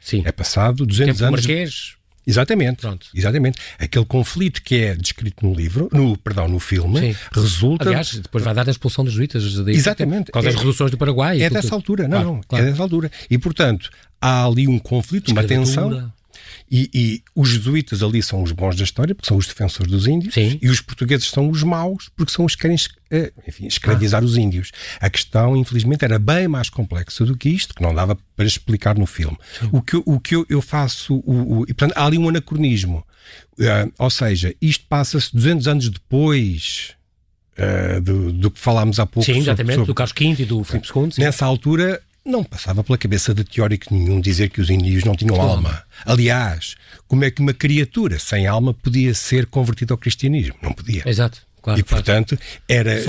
Sim. 0.00 0.22
É 0.24 0.32
passado 0.32 0.84
200 0.84 1.16
Tempo 1.16 1.28
anos. 1.28 1.40
Marquês, 1.40 1.97
Exatamente. 2.28 2.82
Pronto. 2.82 3.06
Exatamente. 3.14 3.58
Aquele 3.78 4.04
conflito 4.04 4.62
que 4.62 4.76
é 4.76 4.94
descrito 4.94 5.46
no 5.46 5.54
livro, 5.54 5.88
no, 5.92 6.16
perdão, 6.18 6.46
no 6.46 6.60
filme, 6.60 7.00
Sim. 7.00 7.16
resulta. 7.32 7.88
Aliás, 7.88 8.20
depois 8.20 8.44
vai 8.44 8.54
dar 8.54 8.68
a 8.68 8.70
expulsão 8.70 9.02
dos 9.02 9.14
jesuítas. 9.14 9.42
Exatamente. 9.66 10.26
Por 10.26 10.32
causa 10.32 10.48
das 10.48 10.56
é, 10.56 10.58
reduções 10.58 10.90
do 10.90 10.98
Paraguai. 10.98 11.40
É 11.40 11.48
dessa 11.48 11.74
altura, 11.74 12.06
não, 12.06 12.22
claro, 12.22 12.40
claro. 12.46 12.64
é 12.64 12.70
dessa 12.70 12.82
altura. 12.82 13.10
E, 13.30 13.38
portanto, 13.38 13.90
há 14.20 14.44
ali 14.44 14.68
um 14.68 14.78
conflito, 14.78 15.32
uma 15.32 15.42
tensão. 15.42 16.12
E, 16.70 16.90
e, 16.92 17.22
os 17.34 17.48
jesuítas 17.48 18.02
ali 18.02 18.22
são 18.22 18.42
os 18.42 18.52
bons 18.52 18.76
da 18.76 18.84
história, 18.84 19.14
porque 19.14 19.28
são 19.28 19.36
os 19.36 19.46
defensores 19.46 19.90
dos 19.90 20.06
índios, 20.06 20.34
Sim. 20.34 20.58
e 20.60 20.68
os 20.68 20.80
portugueses 20.80 21.28
são 21.28 21.48
os 21.48 21.62
maus, 21.62 22.10
porque 22.14 22.32
são 22.32 22.44
os 22.44 22.54
que 22.54 22.62
querem 22.62 22.76
eh, 23.10 23.32
enfim, 23.46 23.66
escravizar 23.66 24.22
ah. 24.22 24.24
os 24.24 24.36
índios. 24.36 24.70
A 25.00 25.08
questão, 25.08 25.56
infelizmente, 25.56 26.04
era 26.04 26.18
bem 26.18 26.46
mais 26.46 26.68
complexa 26.68 27.24
do 27.24 27.36
que 27.36 27.48
isto, 27.48 27.74
que 27.74 27.82
não 27.82 27.94
dava 27.94 28.18
para 28.36 28.44
explicar 28.44 28.98
no 28.98 29.06
filme. 29.06 29.36
Sim. 29.58 29.68
O 29.72 29.80
que, 29.80 30.02
o 30.04 30.20
que 30.20 30.36
eu, 30.36 30.46
eu 30.48 30.60
faço, 30.60 31.16
o, 31.24 31.60
o, 31.60 31.62
e, 31.62 31.74
portanto, 31.74 31.94
há 31.96 32.04
ali 32.04 32.18
um 32.18 32.28
anacronismo. 32.28 33.04
Uh, 33.58 33.92
ou 33.98 34.10
seja, 34.10 34.54
isto 34.60 34.84
passa-se 34.88 35.34
200 35.34 35.68
anos 35.68 35.88
depois 35.88 36.94
uh, 37.58 38.00
do, 38.00 38.32
do, 38.32 38.50
que 38.50 38.60
falámos 38.60 39.00
há 39.00 39.06
pouco. 39.06 39.24
Sim, 39.24 39.38
exatamente, 39.38 39.76
sobre, 39.76 39.86
do 39.86 39.94
Carlos 39.94 40.14
V 40.16 40.42
e 40.42 40.44
do 40.44 40.62
Filipe 40.64 40.88
II. 40.94 41.10
Sim. 41.12 41.22
Nessa 41.22 41.44
altura, 41.44 42.00
não 42.28 42.44
passava 42.44 42.84
pela 42.84 42.98
cabeça 42.98 43.34
de 43.34 43.42
teórico 43.42 43.92
nenhum 43.92 44.20
dizer 44.20 44.50
que 44.50 44.60
os 44.60 44.68
índios 44.68 45.02
não 45.02 45.16
tinham 45.16 45.40
alma. 45.40 45.82
Aliás, 46.04 46.76
como 47.06 47.24
é 47.24 47.30
que 47.30 47.40
uma 47.40 47.54
criatura 47.54 48.18
sem 48.18 48.46
alma 48.46 48.74
podia 48.74 49.14
ser 49.14 49.46
convertida 49.46 49.94
ao 49.94 49.98
cristianismo? 49.98 50.54
Não 50.62 50.72
podia. 50.72 51.02
Exato. 51.06 51.48
Claro, 51.60 51.80
e, 51.80 51.82
portanto, 51.82 52.38
era, 52.68 53.02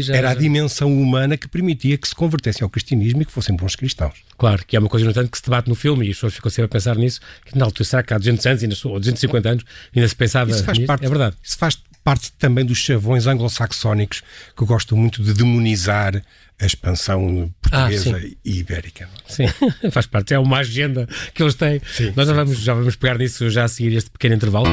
já, 0.00 0.14
era 0.14 0.30
a 0.30 0.34
dimensão 0.34 0.96
humana 0.96 1.36
que 1.36 1.48
permitia 1.48 1.98
que 1.98 2.06
se 2.06 2.14
convertessem 2.14 2.62
ao 2.62 2.70
cristianismo 2.70 3.22
e 3.22 3.24
que 3.24 3.32
fossem 3.32 3.56
bons 3.56 3.74
cristãos. 3.74 4.22
Claro, 4.38 4.64
que 4.64 4.76
é 4.76 4.78
uma 4.78 4.88
coisa, 4.88 5.04
no 5.04 5.12
tanto, 5.12 5.30
que 5.30 5.36
se 5.36 5.44
debate 5.44 5.68
no 5.68 5.74
filme 5.74 6.06
e 6.06 6.10
as 6.10 6.16
pessoas 6.16 6.34
ficam 6.34 6.50
sempre 6.50 6.66
a 6.66 6.68
pensar 6.68 6.96
nisso, 6.96 7.20
que 7.44 7.58
na 7.58 7.64
altura, 7.64 7.84
será 7.84 8.02
que 8.02 8.14
há 8.14 8.18
200 8.18 8.46
anos, 8.46 8.84
ou 8.84 8.98
250 8.98 9.48
anos, 9.48 9.64
ainda 9.94 10.08
se 10.08 10.14
pensava 10.14 10.50
isso 10.50 10.62
faz 10.62 10.78
nisso? 10.78 10.86
Parte, 10.86 11.04
é 11.04 11.08
verdade. 11.08 11.36
Isso 11.42 11.58
faz 11.58 11.78
parte 12.06 12.30
também 12.38 12.64
dos 12.64 12.78
chavões 12.78 13.26
anglo-saxónicos 13.26 14.22
que 14.56 14.64
gostam 14.64 14.96
muito 14.96 15.24
de 15.24 15.34
demonizar 15.34 16.22
a 16.56 16.64
expansão 16.64 17.52
portuguesa 17.60 18.16
ah, 18.16 18.36
e 18.44 18.58
ibérica. 18.60 19.10
É? 19.28 19.32
Sim, 19.32 19.48
faz 19.90 20.06
parte, 20.06 20.32
é 20.32 20.38
uma 20.38 20.58
agenda 20.58 21.08
que 21.34 21.42
eles 21.42 21.56
têm. 21.56 21.80
Sim, 21.84 22.12
Nós 22.14 22.28
sim, 22.28 22.32
já, 22.32 22.44
vamos, 22.44 22.58
já 22.60 22.74
vamos 22.74 22.94
pegar 22.94 23.18
nisso 23.18 23.50
já 23.50 23.64
a 23.64 23.68
seguir 23.68 23.92
este 23.96 24.08
pequeno 24.08 24.36
intervalo. 24.36 24.68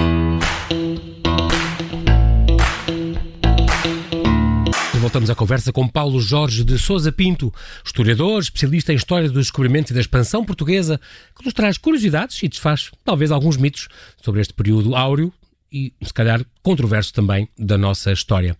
voltamos 4.99 5.29
à 5.29 5.35
conversa 5.35 5.73
com 5.73 5.85
Paulo 5.85 6.21
Jorge 6.21 6.63
de 6.63 6.77
Souza 6.77 7.11
Pinto, 7.11 7.53
historiador, 7.83 8.41
especialista 8.41 8.93
em 8.93 8.95
história 8.95 9.27
do 9.27 9.37
descobrimento 9.37 9.91
e 9.91 9.93
da 9.93 9.99
expansão 9.99 10.45
portuguesa, 10.45 10.97
que 11.37 11.43
nos 11.43 11.53
traz 11.53 11.77
curiosidades 11.77 12.41
e 12.41 12.47
desfaz 12.47 12.89
talvez 13.03 13.29
alguns 13.29 13.57
mitos 13.57 13.89
sobre 14.21 14.39
este 14.39 14.53
período 14.53 14.95
áureo 14.95 15.33
e, 15.73 15.91
se 16.01 16.13
calhar, 16.13 16.45
controverso 16.61 17.11
também 17.11 17.49
da 17.57 17.77
nossa 17.77 18.11
história. 18.11 18.55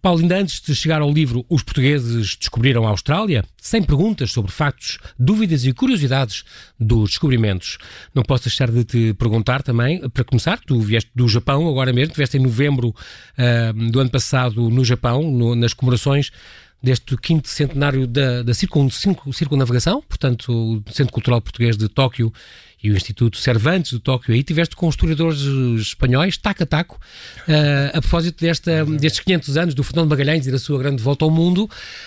Paulo, 0.00 0.20
ainda 0.20 0.38
antes 0.38 0.60
de 0.60 0.74
chegar 0.74 1.02
ao 1.02 1.12
livro 1.12 1.44
Os 1.48 1.62
Portugueses 1.62 2.36
Descobriram 2.36 2.86
a 2.86 2.90
Austrália, 2.90 3.44
sem 3.60 3.82
perguntas 3.82 4.30
sobre 4.30 4.52
factos, 4.52 4.98
dúvidas 5.18 5.66
e 5.66 5.72
curiosidades 5.72 6.44
dos 6.78 7.10
descobrimentos, 7.10 7.78
não 8.14 8.22
posso 8.22 8.44
deixar 8.44 8.70
de 8.70 8.84
te 8.84 9.14
perguntar 9.14 9.62
também, 9.62 10.08
para 10.10 10.24
começar, 10.24 10.58
tu 10.60 10.80
vieste 10.80 11.10
do 11.14 11.28
Japão 11.28 11.68
agora 11.68 11.92
mesmo, 11.92 12.14
vieste 12.14 12.36
em 12.36 12.40
novembro 12.40 12.88
uh, 12.88 13.90
do 13.90 13.98
ano 13.98 14.10
passado 14.10 14.70
no 14.70 14.84
Japão, 14.84 15.22
no, 15.22 15.54
nas 15.54 15.74
comemorações 15.74 16.30
deste 16.82 17.16
quinto 17.16 17.48
centenário 17.48 18.06
da, 18.06 18.42
da 18.42 18.52
circunnavegação, 18.52 20.02
portanto, 20.02 20.52
o 20.52 20.92
Centro 20.92 21.12
Cultural 21.12 21.40
Português 21.40 21.76
de 21.76 21.88
Tóquio 21.88 22.32
e 22.82 22.90
o 22.90 22.96
Instituto 22.96 23.38
Cervantes 23.38 23.92
de 23.92 24.00
Tóquio. 24.00 24.34
Aí 24.34 24.42
tiveste 24.42 24.74
com 24.74 24.88
historiadores 24.88 25.40
espanhóis, 25.78 26.36
taco 26.36 26.62
a 26.62 26.66
taco, 26.66 26.98
uh, 27.48 27.96
a 27.96 28.00
propósito 28.00 28.40
desta, 28.40 28.84
destes 28.84 29.20
500 29.20 29.56
anos 29.56 29.74
do 29.74 29.82
Fernando 29.82 30.10
Magalhães 30.10 30.46
e 30.46 30.50
da 30.50 30.58
sua 30.58 30.78
grande 30.78 31.02
volta 31.02 31.24
ao 31.24 31.30
mundo. 31.30 31.64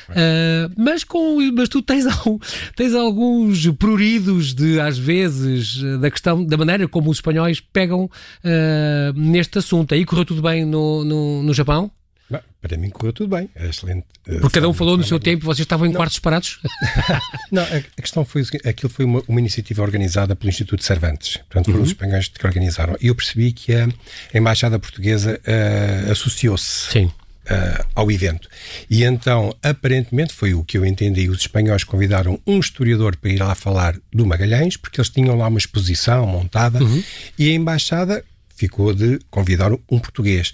Uh, 0.10 0.72
mas, 0.78 1.04
com, 1.04 1.40
mas 1.54 1.70
tu 1.70 1.82
tens, 1.82 2.06
tens 2.76 2.94
alguns 2.94 3.66
pruridos 3.72 4.54
de, 4.54 4.80
às 4.80 4.98
vezes, 4.98 5.82
da 6.00 6.12
questão, 6.12 6.46
da 6.46 6.58
maneira 6.58 6.88
como 6.88 7.10
os 7.10 7.18
espanhóis 7.18 7.60
pegam 7.60 8.06
uh, 8.06 9.14
neste 9.16 9.58
assunto. 9.58 9.94
Aí 9.94 10.06
correu 10.06 10.26
tudo 10.26 10.42
bem 10.42 10.66
no, 10.66 11.04
no, 11.04 11.44
no 11.44 11.54
Japão? 11.54 11.92
Não, 12.30 12.42
para 12.60 12.76
mim 12.78 12.90
correu 12.90 13.14
tudo 13.14 13.36
bem, 13.36 13.50
é 13.56 13.68
excelente. 13.68 14.06
Eh, 14.28 14.40
Porque 14.40 14.56
cada 14.56 14.68
um 14.68 14.74
falou 14.74 14.98
no 14.98 15.04
seu 15.04 15.20
tempo 15.20 15.44
e 15.44 15.46
vocês 15.46 15.64
estavam 15.64 15.86
em 15.86 15.90
não. 15.90 15.98
quartos 15.98 16.16
separados? 16.16 16.60
não, 17.52 17.62
a, 17.62 17.78
a, 17.78 18.02
questão 18.02 18.26
foi 18.26 18.44
aquilo 18.66 18.92
foi 18.92 19.06
uma, 19.06 19.22
uma, 19.28 19.40
iniciativa 19.40 19.84
organizada 19.84 20.36
pelo 20.36 20.50
Instituto 20.50 20.84
Cervantes, 20.84 21.38
portanto 21.38 21.66
foram 21.66 21.78
uhum. 21.80 21.84
os 21.84 21.90
espanhóis 21.90 22.28
que 22.28 22.46
organizaram. 22.46 22.98
E 23.00 23.08
eu 23.08 23.16
percebi 23.16 23.52
que 23.52 23.76
a, 23.76 23.86
a 23.86 24.38
Embaixada 24.38 24.80
Portuguesa 24.80 25.40
uh, 25.40 26.12
associou-se 26.12 26.98
uh, 27.46 27.86
ao 27.94 28.12
evento. 28.12 28.50
E 28.90 29.04
então, 29.04 29.56
aparentemente, 29.62 30.34
foi 30.34 30.56
o 30.56 30.64
que 30.64 30.80
eu 30.80 30.86
entendi, 30.86 31.30
os 31.30 31.42
espanhóis 31.42 31.84
convidaram 31.84 32.40
um 32.46 32.60
historiador 32.60 33.16
para 33.18 33.30
ir 33.30 33.38
lá 33.38 33.54
falar 33.54 33.96
do 34.12 34.26
Magalhães, 34.26 34.78
porque 34.78 35.00
eles 35.00 35.10
tinham 35.10 35.38
lá 35.38 35.48
uma 35.48 35.60
exposição 35.60 36.26
montada, 36.26 36.84
uhum. 36.84 37.04
e 37.38 37.52
a 37.52 37.54
Embaixada 37.54 38.24
ficou 38.56 38.94
de 38.94 39.20
convidar 39.30 39.72
um 39.74 40.00
português 40.00 40.52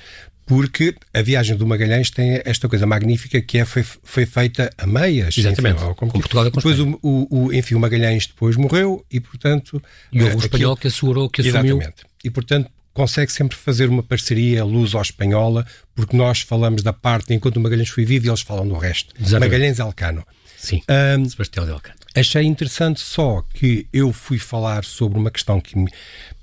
porque 0.51 0.93
a 1.13 1.21
viagem 1.21 1.55
do 1.55 1.65
Magalhães 1.65 2.09
tem 2.09 2.41
esta 2.43 2.67
coisa 2.67 2.85
magnífica 2.85 3.41
que 3.41 3.57
é, 3.57 3.63
foi, 3.63 3.83
foi 3.83 4.25
feita 4.25 4.69
a 4.77 4.85
meias. 4.85 5.37
Exatamente, 5.37 5.81
enfim, 5.81 5.93
como, 5.93 6.11
Portugal 6.11 6.45
é 6.45 6.51
Depois, 6.51 6.77
o, 6.77 6.99
o, 7.01 7.53
enfim, 7.53 7.75
o 7.75 7.79
Magalhães 7.79 8.27
depois 8.27 8.57
morreu 8.57 9.05
e, 9.09 9.21
portanto... 9.21 9.81
E 10.11 10.21
houve 10.21 10.35
um 10.35 10.39
espanhol 10.39 10.75
que 10.75 10.87
assegurou, 10.87 11.29
que 11.29 11.39
assumiu... 11.39 11.77
Exatamente. 11.77 12.03
E, 12.21 12.29
portanto, 12.29 12.69
consegue 12.93 13.31
sempre 13.31 13.55
fazer 13.55 13.87
uma 13.87 14.03
parceria 14.03 14.65
luso-espanhola, 14.65 15.65
porque 15.95 16.17
nós 16.17 16.41
falamos 16.41 16.83
da 16.83 16.91
parte, 16.91 17.33
enquanto 17.33 17.55
o 17.55 17.61
Magalhães 17.61 17.87
foi 17.87 18.03
vivo, 18.03 18.27
eles 18.27 18.41
falam 18.41 18.67
do 18.67 18.75
resto. 18.75 19.15
Exatamente. 19.17 19.51
Magalhães 19.51 19.79
Elcano. 19.79 20.27
Sim, 20.57 20.81
um, 21.17 21.29
Sebastião 21.29 21.65
de 21.65 21.71
Elcano. 21.71 21.95
Achei 22.13 22.43
interessante 22.43 22.99
só 22.99 23.41
que 23.53 23.87
eu 23.93 24.11
fui 24.11 24.37
falar 24.37 24.83
sobre 24.83 25.17
uma 25.17 25.31
questão 25.31 25.61
que, 25.61 25.73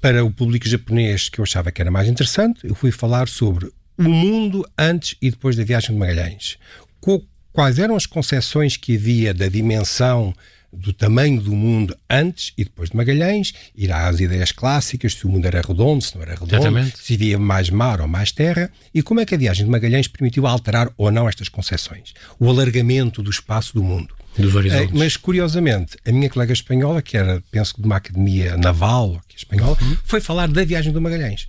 para 0.01 0.25
o 0.25 0.31
público 0.31 0.67
japonês, 0.67 1.29
que 1.29 1.41
eu 1.41 1.43
achava 1.43 1.71
que 1.71 1.83
era 1.83 1.91
mais 1.91 2.09
interessante, 2.09 2.67
eu 2.67 2.75
fui 2.75 2.91
falar 2.91 3.29
sobre 3.29 3.71
o 3.99 4.09
mundo 4.09 4.65
antes 4.79 5.17
e 5.21 5.31
depois 5.31 5.57
da 5.57 5.65
viagem 5.65 5.91
de 5.91 5.99
Magalhães. 5.99 6.57
Quais 7.53 7.79
eram 7.79 7.97
as 7.97 8.07
concepções 8.07 8.77
que 8.77 8.97
havia 8.97 9.35
da 9.35 9.49
dimensão 9.49 10.33
do 10.73 10.93
tamanho 10.93 11.41
do 11.41 11.55
mundo 11.55 11.97
antes 12.09 12.53
e 12.57 12.65
depois 12.65 12.91
de 12.91 12.97
Magalhães, 12.97 13.55
ir 13.75 13.91
às 13.91 14.21
ideias 14.21 14.53
clássicas, 14.53 15.15
se 15.15 15.27
o 15.27 15.29
mundo 15.29 15.47
era 15.47 15.63
redondo, 15.63 16.05
se 16.05 16.15
não 16.15 16.23
era 16.23 16.33
redondo, 16.33 16.55
Exatamente. 16.55 16.99
se 16.99 17.15
havia 17.15 17.39
mais 17.39 17.71
mar 17.71 18.01
ou 18.01 18.09
mais 18.09 18.31
terra, 18.31 18.71
e 18.95 19.03
como 19.03 19.21
é 19.21 19.25
que 19.25 19.35
a 19.35 19.39
viagem 19.39 19.65
de 19.65 19.71
Magalhães 19.71 20.07
permitiu 20.07 20.47
alterar 20.47 20.93
ou 20.97 21.11
não 21.11 21.29
estas 21.29 21.49
concepções. 21.49 22.13
O 22.39 22.49
alargamento 22.49 23.23
do 23.23 23.31
espaço 23.31 23.75
do 23.75 23.83
mundo. 23.83 24.15
Dos 24.37 24.55
horizontes. 24.55 24.93
Mas, 24.93 25.17
curiosamente, 25.17 25.97
a 26.07 26.13
minha 26.13 26.31
colega 26.31 26.53
espanhola, 26.53 27.03
que 27.03 27.17
era, 27.17 27.43
penso 27.51 27.75
que 27.75 27.81
de 27.81 27.87
uma 27.87 27.97
academia 27.97 28.57
naval, 28.57 29.21
que 29.27 29.35
é 29.35 29.39
espanhola, 29.39 29.77
uhum. 29.81 29.97
foi 30.05 30.21
falar 30.21 30.49
da 30.49 30.65
viagem 30.65 30.93
do 30.93 31.01
Magalhães. 31.01 31.49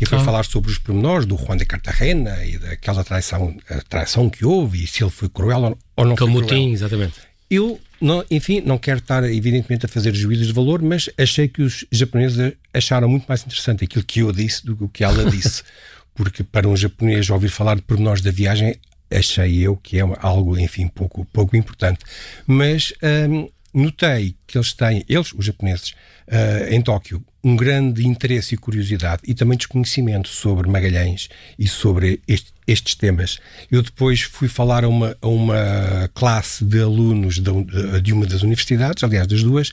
E 0.00 0.06
foi 0.06 0.18
ah. 0.18 0.24
falar 0.24 0.44
sobre 0.44 0.70
os 0.70 0.78
pormenores 0.78 1.26
do 1.26 1.36
Juan 1.36 1.56
de 1.56 1.64
Cartagena 1.64 2.44
e 2.44 2.58
daquela 2.58 3.04
traição, 3.04 3.54
traição 3.88 4.30
que 4.30 4.44
houve 4.44 4.84
e 4.84 4.86
se 4.86 5.02
ele 5.02 5.10
foi 5.10 5.28
cruel 5.28 5.76
ou 5.96 6.04
não 6.04 6.14
Camutim, 6.14 6.48
foi 6.48 6.48
cruel. 6.48 6.72
exatamente. 6.72 7.14
Eu, 7.50 7.80
não, 8.00 8.24
enfim, 8.30 8.62
não 8.64 8.78
quero 8.78 9.00
estar 9.00 9.24
evidentemente 9.24 9.84
a 9.84 9.88
fazer 9.88 10.14
juízos 10.14 10.46
de 10.46 10.52
valor, 10.52 10.80
mas 10.80 11.10
achei 11.18 11.48
que 11.48 11.62
os 11.62 11.84
japoneses 11.90 12.52
acharam 12.72 13.08
muito 13.08 13.26
mais 13.28 13.42
interessante 13.42 13.84
aquilo 13.84 14.04
que 14.04 14.20
eu 14.20 14.32
disse 14.32 14.64
do 14.64 14.76
que 14.76 14.84
o 14.84 14.88
que 14.88 15.04
ela 15.04 15.28
disse. 15.30 15.62
Porque 16.14 16.44
para 16.44 16.68
um 16.68 16.76
japonês 16.76 17.28
ouvir 17.30 17.48
falar 17.48 17.76
de 17.76 17.82
pormenores 17.82 18.22
da 18.22 18.30
viagem 18.30 18.76
achei 19.10 19.58
eu 19.58 19.76
que 19.76 19.98
é 19.98 20.02
algo, 20.20 20.56
enfim, 20.58 20.86
pouco, 20.86 21.24
pouco 21.32 21.56
importante. 21.56 21.98
Mas 22.46 22.92
hum, 23.28 23.48
notei 23.72 24.34
que 24.46 24.58
eles 24.58 24.72
têm, 24.72 25.04
eles, 25.08 25.32
os 25.32 25.44
japoneses, 25.44 25.90
uh, 26.28 26.72
em 26.72 26.80
Tóquio, 26.82 27.24
um 27.42 27.56
grande 27.56 28.06
interesse 28.06 28.54
e 28.54 28.58
curiosidade 28.58 29.22
e 29.26 29.34
também 29.34 29.56
desconhecimento 29.56 30.28
sobre 30.28 30.68
Magalhães 30.68 31.28
e 31.58 31.66
sobre 31.66 32.20
este, 32.28 32.52
estes 32.66 32.94
temas. 32.94 33.38
Eu 33.70 33.82
depois 33.82 34.20
fui 34.22 34.48
falar 34.48 34.84
a 34.84 34.88
uma, 34.88 35.16
a 35.20 35.28
uma 35.28 36.10
classe 36.14 36.64
de 36.64 36.80
alunos 36.80 37.36
de, 37.36 38.00
de 38.02 38.12
uma 38.12 38.26
das 38.26 38.42
universidades, 38.42 39.02
aliás, 39.02 39.26
das 39.26 39.42
duas, 39.42 39.72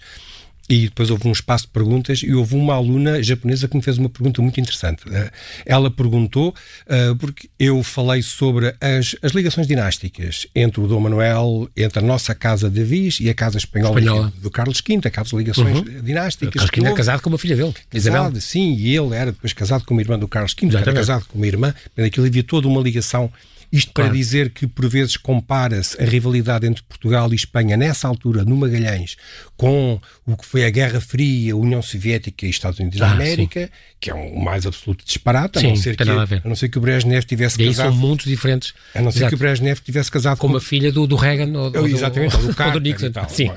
e 0.70 0.86
depois 0.86 1.10
houve 1.10 1.28
um 1.28 1.32
espaço 1.32 1.66
de 1.66 1.72
perguntas 1.72 2.20
e 2.20 2.34
houve 2.34 2.56
uma 2.56 2.74
aluna 2.76 3.24
japonesa 3.24 3.68
que 3.68 3.76
me 3.76 3.82
fez 3.82 3.98
uma 3.98 4.10
pergunta 4.10 4.42
muito 4.42 4.60
interessante. 4.60 5.04
Eh, 5.10 5.32
ela 5.66 5.90
perguntou, 5.90 6.54
eh, 6.88 7.14
porque 7.18 7.50
eu 7.58 7.82
falei 7.84 8.22
sobre 8.22 8.76
as, 8.82 9.16
as 9.22 9.32
ligações 9.32 9.66
dinásticas 9.66 10.48
entre 10.54 10.82
o 10.82 10.88
Dom 10.88 11.00
Manuel, 11.00 11.70
entre 11.76 12.00
a 12.00 12.02
nossa 12.02 12.36
Casa 12.36 12.70
de 12.70 12.82
Avis 12.82 13.20
e 13.20 13.30
a 13.30 13.34
Casa 13.34 13.58
Espanhola, 13.58 14.00
Espanhola. 14.00 14.34
do 14.42 14.52
Carlos 14.52 14.82
V, 14.86 15.00
aquelas 15.06 15.32
ligações 15.32 15.78
uhum. 15.78 16.02
dinásticas. 16.02 16.70
Carlos 16.70 16.84
V 16.84 16.94
é 16.94 16.94
casado 16.94 17.22
com 17.22 17.30
uma 17.30 17.38
filha 17.38 17.56
dele, 17.56 17.74
casado, 17.90 17.94
Isabel. 17.94 18.42
Sim, 18.42 18.76
e 18.76 18.96
ele 18.96 19.16
era 19.16 19.32
depois 19.32 19.54
casado 19.54 19.86
com 19.86 19.94
uma 19.94 20.02
irmã 20.02 20.20
do 20.20 20.28
Carlos 20.28 20.54
V, 20.60 20.76
era 20.76 20.94
casado 20.94 21.26
com 21.28 21.38
uma 21.38 21.48
irmã, 21.48 21.74
aquilo 21.98 22.26
havia 22.26 22.44
toda 22.44 22.68
uma 22.68 22.82
ligação 22.82 23.32
isto 23.72 23.92
claro. 23.94 24.10
para 24.10 24.18
dizer 24.18 24.50
que, 24.52 24.66
por 24.66 24.88
vezes, 24.88 25.18
compara-se 25.18 26.02
a 26.02 26.06
rivalidade 26.06 26.66
entre 26.66 26.82
Portugal 26.84 27.32
e 27.32 27.36
Espanha, 27.36 27.76
nessa 27.76 28.08
altura, 28.08 28.46
no 28.46 28.56
Magalhães, 28.56 29.18
com 29.58 30.00
o 30.26 30.38
que 30.38 30.46
foi 30.46 30.66
a 30.66 30.70
Guerra 30.70 31.02
Fria, 31.02 31.56
União 31.56 31.82
Soviética 31.82 32.46
e 32.46 32.50
Estados 32.50 32.80
Unidos 32.80 33.02
ah, 33.02 33.08
da 33.08 33.12
América, 33.14 33.62
sim. 33.66 33.70
que 34.00 34.10
é 34.10 34.16
um 34.16 34.40
mais 34.40 34.66
absoluto 34.66 35.04
disparate, 35.06 35.58
a, 35.58 35.62
sim, 35.62 35.68
não 35.70 35.76
ser 35.76 35.98
que, 35.98 36.04
a, 36.04 36.24
a, 36.24 36.48
não 36.48 36.56
ser 36.56 36.70
que 36.70 36.78
o 36.78 36.82
Brezhnev 36.82 37.26
tivesse 37.26 37.62
e 37.62 37.68
casado. 37.68 37.90
são 37.90 37.98
mundos 37.98 38.26
diferentes. 38.26 38.74
A 38.96 39.02
não 39.02 39.12
ser 39.12 39.20
Exato. 39.20 39.30
que 39.30 39.36
o 39.36 39.38
Brezhnev 39.40 39.80
tivesse 39.82 40.12
casado 40.12 40.38
com, 40.38 40.48
com 40.48 40.54
uma 40.54 40.62
filha 40.62 40.92
do, 40.92 41.06
do 41.06 41.16
Reagan 41.16 41.58
ou, 41.58 41.70
do, 41.70 41.88
exatamente, 41.88 42.38
do, 42.38 42.48
do, 42.48 42.56
Carter, 42.56 42.80
do 42.80 42.84
Nixon. 42.84 43.12
Sim. 43.30 43.52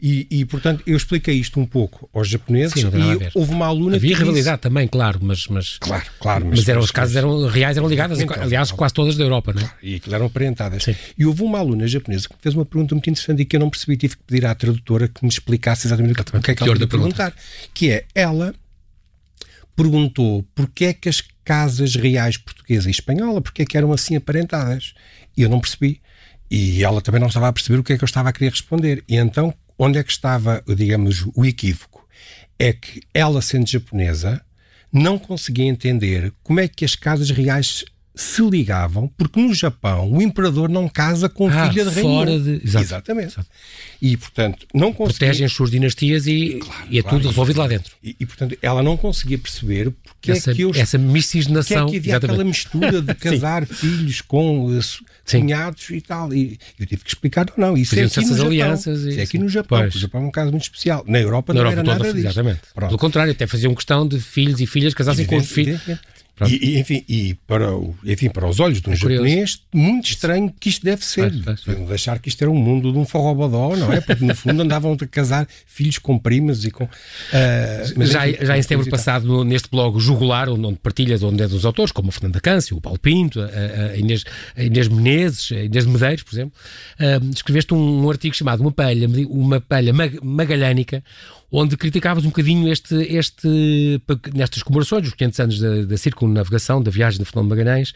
E, 0.00 0.28
e, 0.30 0.44
portanto, 0.44 0.82
eu 0.86 0.96
expliquei 0.96 1.34
isto 1.34 1.58
um 1.58 1.66
pouco 1.66 2.08
aos 2.14 2.28
japoneses 2.28 2.72
sim, 2.80 2.86
e 2.86 3.30
houve 3.34 3.50
uma 3.50 3.66
aluna 3.66 3.96
Havia 3.96 4.16
rivalidade 4.16 4.58
disse... 4.58 4.62
também, 4.62 4.86
claro, 4.86 5.18
mas, 5.20 5.48
mas, 5.48 5.76
claro, 5.78 6.04
claro, 6.20 6.46
mas, 6.46 6.60
mas 6.60 6.68
eram, 6.68 6.80
os 6.80 6.92
casos 6.92 7.16
eram, 7.16 7.48
reais 7.48 7.76
eram 7.76 7.88
ligadas, 7.88 8.20
então, 8.20 8.40
aliás, 8.40 8.70
quase 8.70 8.94
todas 8.94 9.16
da 9.16 9.24
Europa, 9.24 9.52
não 9.52 9.60
é? 9.60 9.64
Claro, 9.64 9.78
e 9.82 9.96
aquilo 9.96 10.14
eram 10.14 10.26
aparentadas. 10.26 10.84
Sim. 10.84 10.94
E 11.18 11.26
houve 11.26 11.42
uma 11.42 11.58
aluna 11.58 11.88
japonesa 11.88 12.28
que 12.28 12.34
me 12.34 12.40
fez 12.40 12.54
uma 12.54 12.64
pergunta 12.64 12.94
muito 12.94 13.10
interessante 13.10 13.42
e 13.42 13.44
que 13.44 13.56
eu 13.56 13.60
não 13.60 13.68
percebi, 13.68 13.96
tive 13.96 14.16
que 14.16 14.22
pedir 14.22 14.46
à 14.46 14.54
tradutora 14.54 15.08
que 15.08 15.24
me 15.24 15.28
explicasse 15.28 15.88
exatamente 15.88 16.12
o 16.12 16.24
que, 16.24 16.36
o 16.36 16.40
que 16.42 16.50
é 16.52 16.54
que 16.54 16.62
ela 16.62 16.78
ia 16.78 16.86
perguntar. 16.86 17.34
Que 17.74 17.90
é, 17.90 18.04
ela 18.14 18.54
perguntou 19.74 20.44
porque 20.54 20.86
é 20.86 20.92
que 20.92 21.08
as 21.08 21.22
casas 21.44 21.96
reais 21.96 22.36
portuguesa 22.36 22.88
e 22.88 22.90
espanhola, 22.92 23.40
porque 23.40 23.62
é 23.62 23.64
que 23.64 23.76
eram 23.76 23.92
assim 23.92 24.14
aparentadas. 24.14 24.94
E 25.36 25.42
eu 25.42 25.48
não 25.48 25.60
percebi. 25.60 26.00
E 26.50 26.84
ela 26.84 27.00
também 27.00 27.20
não 27.20 27.28
estava 27.28 27.48
a 27.48 27.52
perceber 27.52 27.78
o 27.78 27.82
que 27.82 27.92
é 27.92 27.98
que 27.98 28.04
eu 28.04 28.06
estava 28.06 28.28
a 28.28 28.32
querer 28.32 28.50
responder. 28.50 29.02
E 29.08 29.16
então, 29.16 29.52
onde 29.78 29.98
é 29.98 30.02
que 30.02 30.10
estava, 30.10 30.62
digamos, 30.66 31.26
o 31.34 31.44
equívoco? 31.44 32.06
É 32.58 32.72
que 32.72 33.00
ela, 33.14 33.40
sendo 33.40 33.68
japonesa, 33.68 34.42
não 34.92 35.18
conseguia 35.18 35.66
entender 35.66 36.32
como 36.42 36.60
é 36.60 36.66
que 36.66 36.84
as 36.84 36.96
casas 36.96 37.30
reais 37.30 37.84
se 38.18 38.42
ligavam, 38.42 39.06
porque 39.16 39.40
no 39.40 39.54
Japão 39.54 40.10
o 40.10 40.20
imperador 40.20 40.68
não 40.68 40.88
casa 40.88 41.28
com 41.28 41.48
ah, 41.48 41.68
filha 41.68 41.84
de. 41.84 41.90
Fora 41.92 42.36
de... 42.36 42.60
Exato. 42.64 42.84
Exatamente. 42.84 43.28
Exato. 43.28 43.48
E, 44.02 44.16
portanto, 44.16 44.66
não 44.74 44.92
conseguia... 44.92 45.18
Protegem 45.18 45.46
as 45.46 45.52
suas 45.52 45.70
dinastias 45.70 46.26
e, 46.26 46.58
claro, 46.60 46.86
e 46.90 46.98
é 46.98 47.02
claro, 47.02 47.16
tudo 47.16 47.28
resolvido 47.28 47.60
lá 47.60 47.68
dentro. 47.68 47.92
E, 48.02 48.16
e, 48.18 48.26
portanto, 48.26 48.58
ela 48.60 48.82
não 48.82 48.96
conseguia 48.96 49.38
perceber 49.38 49.92
porque 50.02 50.32
essa, 50.32 50.50
é 50.50 50.54
que 50.54 50.62
eu... 50.62 50.72
Essa 50.74 50.98
miscigenação... 50.98 51.86
Que 51.86 51.90
é 51.90 51.92
que 51.92 51.96
havia 51.98 52.12
Exatamente. 52.12 52.30
aquela 52.32 52.44
mistura 52.44 53.02
de 53.02 53.14
casar 53.14 53.64
filhos 53.66 54.20
com 54.20 54.66
uh, 54.66 54.80
cunhados 55.30 55.88
e 55.90 56.00
tal. 56.00 56.34
E 56.34 56.58
eu 56.76 56.86
tive 56.86 57.04
que 57.04 57.10
explicar, 57.10 57.46
não, 57.56 57.68
não 57.68 57.76
isso 57.76 57.96
é 57.96 58.02
aqui 58.02 58.20
no 58.20 58.34
Japão. 58.34 58.46
Alianças. 58.46 59.00
Isso 59.02 59.20
é 59.20 59.22
aqui 59.22 59.38
no 59.38 59.48
Japão. 59.48 59.78
Pois. 59.78 59.94
O 59.94 59.98
Japão 60.00 60.22
é 60.22 60.26
um 60.26 60.30
caso 60.32 60.50
muito 60.50 60.64
especial. 60.64 61.04
Na 61.06 61.20
Europa 61.20 61.54
Na 61.54 61.62
não 61.62 61.70
Europa 61.70 61.88
era 61.88 61.98
toda, 61.98 62.04
nada 62.04 62.16
disso. 62.16 62.26
Exatamente. 62.26 62.60
Pronto. 62.74 62.88
Pelo 62.88 62.98
contrário, 62.98 63.30
até 63.30 63.46
faziam 63.46 63.72
questão 63.76 64.08
de 64.08 64.18
filhos 64.18 64.60
e 64.60 64.66
filhas 64.66 64.92
casassem 64.92 65.24
com 65.24 65.36
os 65.36 65.48
filhos 65.48 65.80
E, 66.46 66.74
e, 66.74 66.78
enfim, 66.78 67.04
e 67.08 67.34
para, 67.46 67.74
o, 67.74 67.94
enfim, 68.04 68.28
para 68.28 68.46
os 68.46 68.60
olhos 68.60 68.80
de 68.80 68.88
um 68.88 68.92
é 68.92 68.96
japonês, 68.96 69.62
muito 69.72 70.08
estranho 70.08 70.52
que 70.58 70.68
isto 70.68 70.84
deve 70.84 71.04
ser. 71.04 71.30
Deviam 71.30 71.90
achar 71.92 72.18
que 72.18 72.28
isto 72.28 72.42
era 72.42 72.50
um 72.50 72.54
mundo 72.54 72.92
de 72.92 72.98
um 72.98 73.04
forrobodó, 73.04 73.76
não 73.76 73.92
é? 73.92 74.00
Porque 74.00 74.24
no 74.24 74.34
fundo 74.34 74.62
andavam 74.62 74.92
a 74.92 75.06
casar 75.06 75.48
filhos 75.66 75.98
com 75.98 76.18
primas 76.18 76.64
e 76.64 76.70
com. 76.70 76.84
Uh, 76.84 76.88
mas, 77.96 78.10
já, 78.10 78.28
enfim, 78.28 78.46
já 78.46 78.58
em 78.58 78.62
setembro 78.62 78.88
passado, 78.88 79.44
neste 79.44 79.68
blog 79.70 79.98
Jugular, 79.98 80.48
onde 80.48 80.78
partilhas 80.78 81.22
onde 81.22 81.42
é 81.42 81.48
dos 81.48 81.64
autores, 81.64 81.92
como 81.92 82.08
a 82.10 82.12
Fernanda 82.12 82.40
Câncio, 82.40 82.76
o 82.76 82.80
Paulo 82.80 82.98
Pinto, 82.98 83.40
a, 83.40 83.46
a, 83.92 83.96
Inês, 83.96 84.24
a 84.56 84.62
Inês 84.62 84.88
Menezes, 84.88 85.52
a 85.52 85.62
Inês 85.62 85.84
de 85.84 85.90
Medeiros, 85.90 86.22
por 86.22 86.34
exemplo, 86.34 86.52
uh, 87.00 87.30
escreveste 87.34 87.74
um, 87.74 88.04
um, 88.04 88.10
artigo 88.10 88.34
chamado 88.34 88.60
Uma 88.60 88.72
Palha, 88.72 89.08
uma 89.28 89.60
palha 89.60 89.92
magalhânica, 90.22 91.02
onde 91.50 91.76
criticavas 91.76 92.24
um 92.24 92.28
bocadinho 92.28 92.70
este, 92.70 92.94
este 92.94 94.00
nestas 94.34 94.62
comemorações 94.62 95.02
dos 95.02 95.14
500 95.14 95.40
anos 95.40 95.60
da, 95.60 95.82
da 95.84 95.96
circunnavegação, 95.96 96.82
da 96.82 96.90
viagem 96.90 97.18
do 97.18 97.24
Fernando 97.24 97.48
Magalhães, 97.48 97.94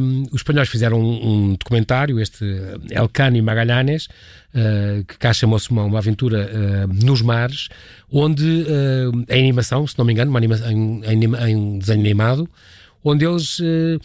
um, 0.00 0.22
os 0.30 0.36
espanhóis 0.36 0.68
fizeram 0.68 1.00
um, 1.00 1.28
um, 1.28 1.54
documentário, 1.54 2.20
este 2.20 2.44
El 2.90 3.08
Cano 3.08 3.36
e 3.36 3.42
Magalhães, 3.42 4.06
uh, 4.06 5.04
que 5.04 5.18
cá 5.18 5.32
chamou-se 5.32 5.70
uma, 5.70 5.82
uma 5.82 5.98
aventura 5.98 6.48
uh, 6.48 7.04
nos 7.04 7.22
mares, 7.22 7.68
onde 8.10 8.44
uh, 8.44 9.24
em 9.28 9.40
animação, 9.40 9.86
se 9.86 9.98
não 9.98 10.04
me 10.04 10.12
engano, 10.12 10.30
uma 10.30 10.38
anima, 10.38 10.56
em, 10.70 11.02
em, 11.04 11.50
em 11.50 11.78
desenho 11.78 12.00
animado, 12.00 12.48
onde 13.02 13.24
eles 13.24 13.58
uh, 13.60 14.00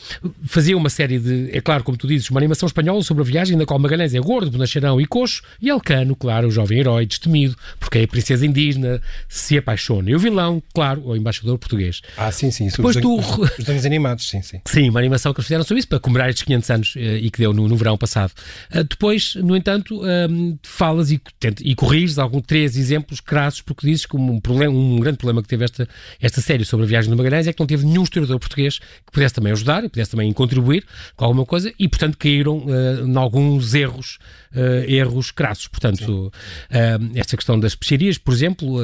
faziam 0.46 0.80
uma 0.80 0.90
série 0.90 1.20
de, 1.20 1.50
é 1.52 1.62
claro, 1.62 1.84
como 1.84 1.98
tu 1.98 2.08
dizes, 2.08 2.30
uma 2.30 2.40
animação 2.40 2.68
espanhola 2.68 3.02
sobre 3.04 3.24
a 3.24 3.26
viagem 3.26 3.58
na 3.58 3.66
qual 3.66 3.80
Magalhães 3.80 4.14
é 4.14 4.20
gordo, 4.20 4.52
bonacharão 4.52 5.00
e 5.02 5.06
coxo, 5.06 5.42
e 5.62 5.70
Elcano, 5.70 6.16
claro, 6.16 6.48
o 6.48 6.52
jovem 6.52 6.80
herói 6.80 7.06
destemido, 7.06 7.56
porque 7.80 8.00
é 8.00 8.04
a 8.04 8.08
princesa 8.08 8.46
indígena, 8.46 9.02
se 9.28 9.58
apaixona. 9.58 10.10
E 10.10 10.16
o 10.16 10.20
vilão, 10.20 10.62
claro, 10.74 11.02
o 11.06 11.16
embaixador 11.16 11.58
português. 11.58 12.02
Ah, 12.18 12.32
sim, 12.32 12.52
sim. 12.52 12.68
Depois 12.68 12.96
os, 12.96 13.02
tu... 13.02 13.18
os 13.18 13.58
desenhos 13.58 13.86
animados, 13.86 14.30
sim, 14.30 14.42
sim. 14.42 14.62
Sim, 14.66 14.90
uma 14.90 15.00
animação 15.00 15.34
que 15.34 15.40
eles 15.40 15.48
fizeram 15.48 15.64
sobre 15.64 15.80
isso, 15.80 15.88
para 15.88 16.00
comemorar 16.00 16.30
estes 16.30 16.44
500 16.44 16.70
anos 16.70 16.96
uh, 16.96 17.00
e 17.00 17.32
que 17.32 17.40
deu 17.40 17.54
no, 17.54 17.68
no 17.68 17.76
verão 17.76 17.98
passado. 17.98 18.32
Uh, 18.74 18.84
depois, 18.84 19.36
no 19.36 19.56
entanto, 19.56 20.02
um, 20.04 20.58
falas 20.64 21.12
e, 21.12 21.22
e 21.64 21.76
corriges 21.76 22.20
alguns 22.20 22.44
três 22.46 22.78
exemplos 22.78 23.20
crassos, 23.20 23.62
porque 23.62 23.88
dizes 23.88 24.06
que 24.06 24.16
um, 24.16 24.40
problema, 24.40 24.74
um 24.74 25.00
grande 25.00 25.18
problema 25.18 25.42
que 25.42 25.48
teve 25.48 25.64
esta, 25.64 25.88
esta 26.22 26.42
série 26.42 26.66
sobre 26.66 26.86
a 26.86 26.90
viagem 26.90 27.10
de 27.10 27.18
Magalhães 27.18 27.48
é 27.48 27.54
que 27.54 27.60
não 27.60 27.68
teve 27.68 27.86
nenhum 27.86 28.04
historiador 28.04 28.40
português 28.40 28.80
que 29.06 29.12
pudesse 29.12 29.34
também 29.34 29.52
ajudar 29.52 29.84
e 29.84 29.90
pudesse 29.90 30.12
também 30.12 30.32
contribuir 30.34 30.86
com 31.16 31.26
alguma 31.26 31.46
coisa 31.46 31.74
e, 31.78 31.88
portanto, 31.88 32.18
caíram 32.18 32.60
uh, 32.60 33.06
em 33.06 33.16
alguns 33.16 33.74
erros, 33.74 34.18
uh, 34.54 34.90
erros 34.90 35.32
crassos. 35.32 35.68
Portanto, 35.68 36.28
uh, 36.28 37.12
esta 37.16 37.36
questão 37.36 37.60
das 37.60 37.74
especiarias, 37.74 38.18
por 38.18 38.34
exemplo, 38.34 38.78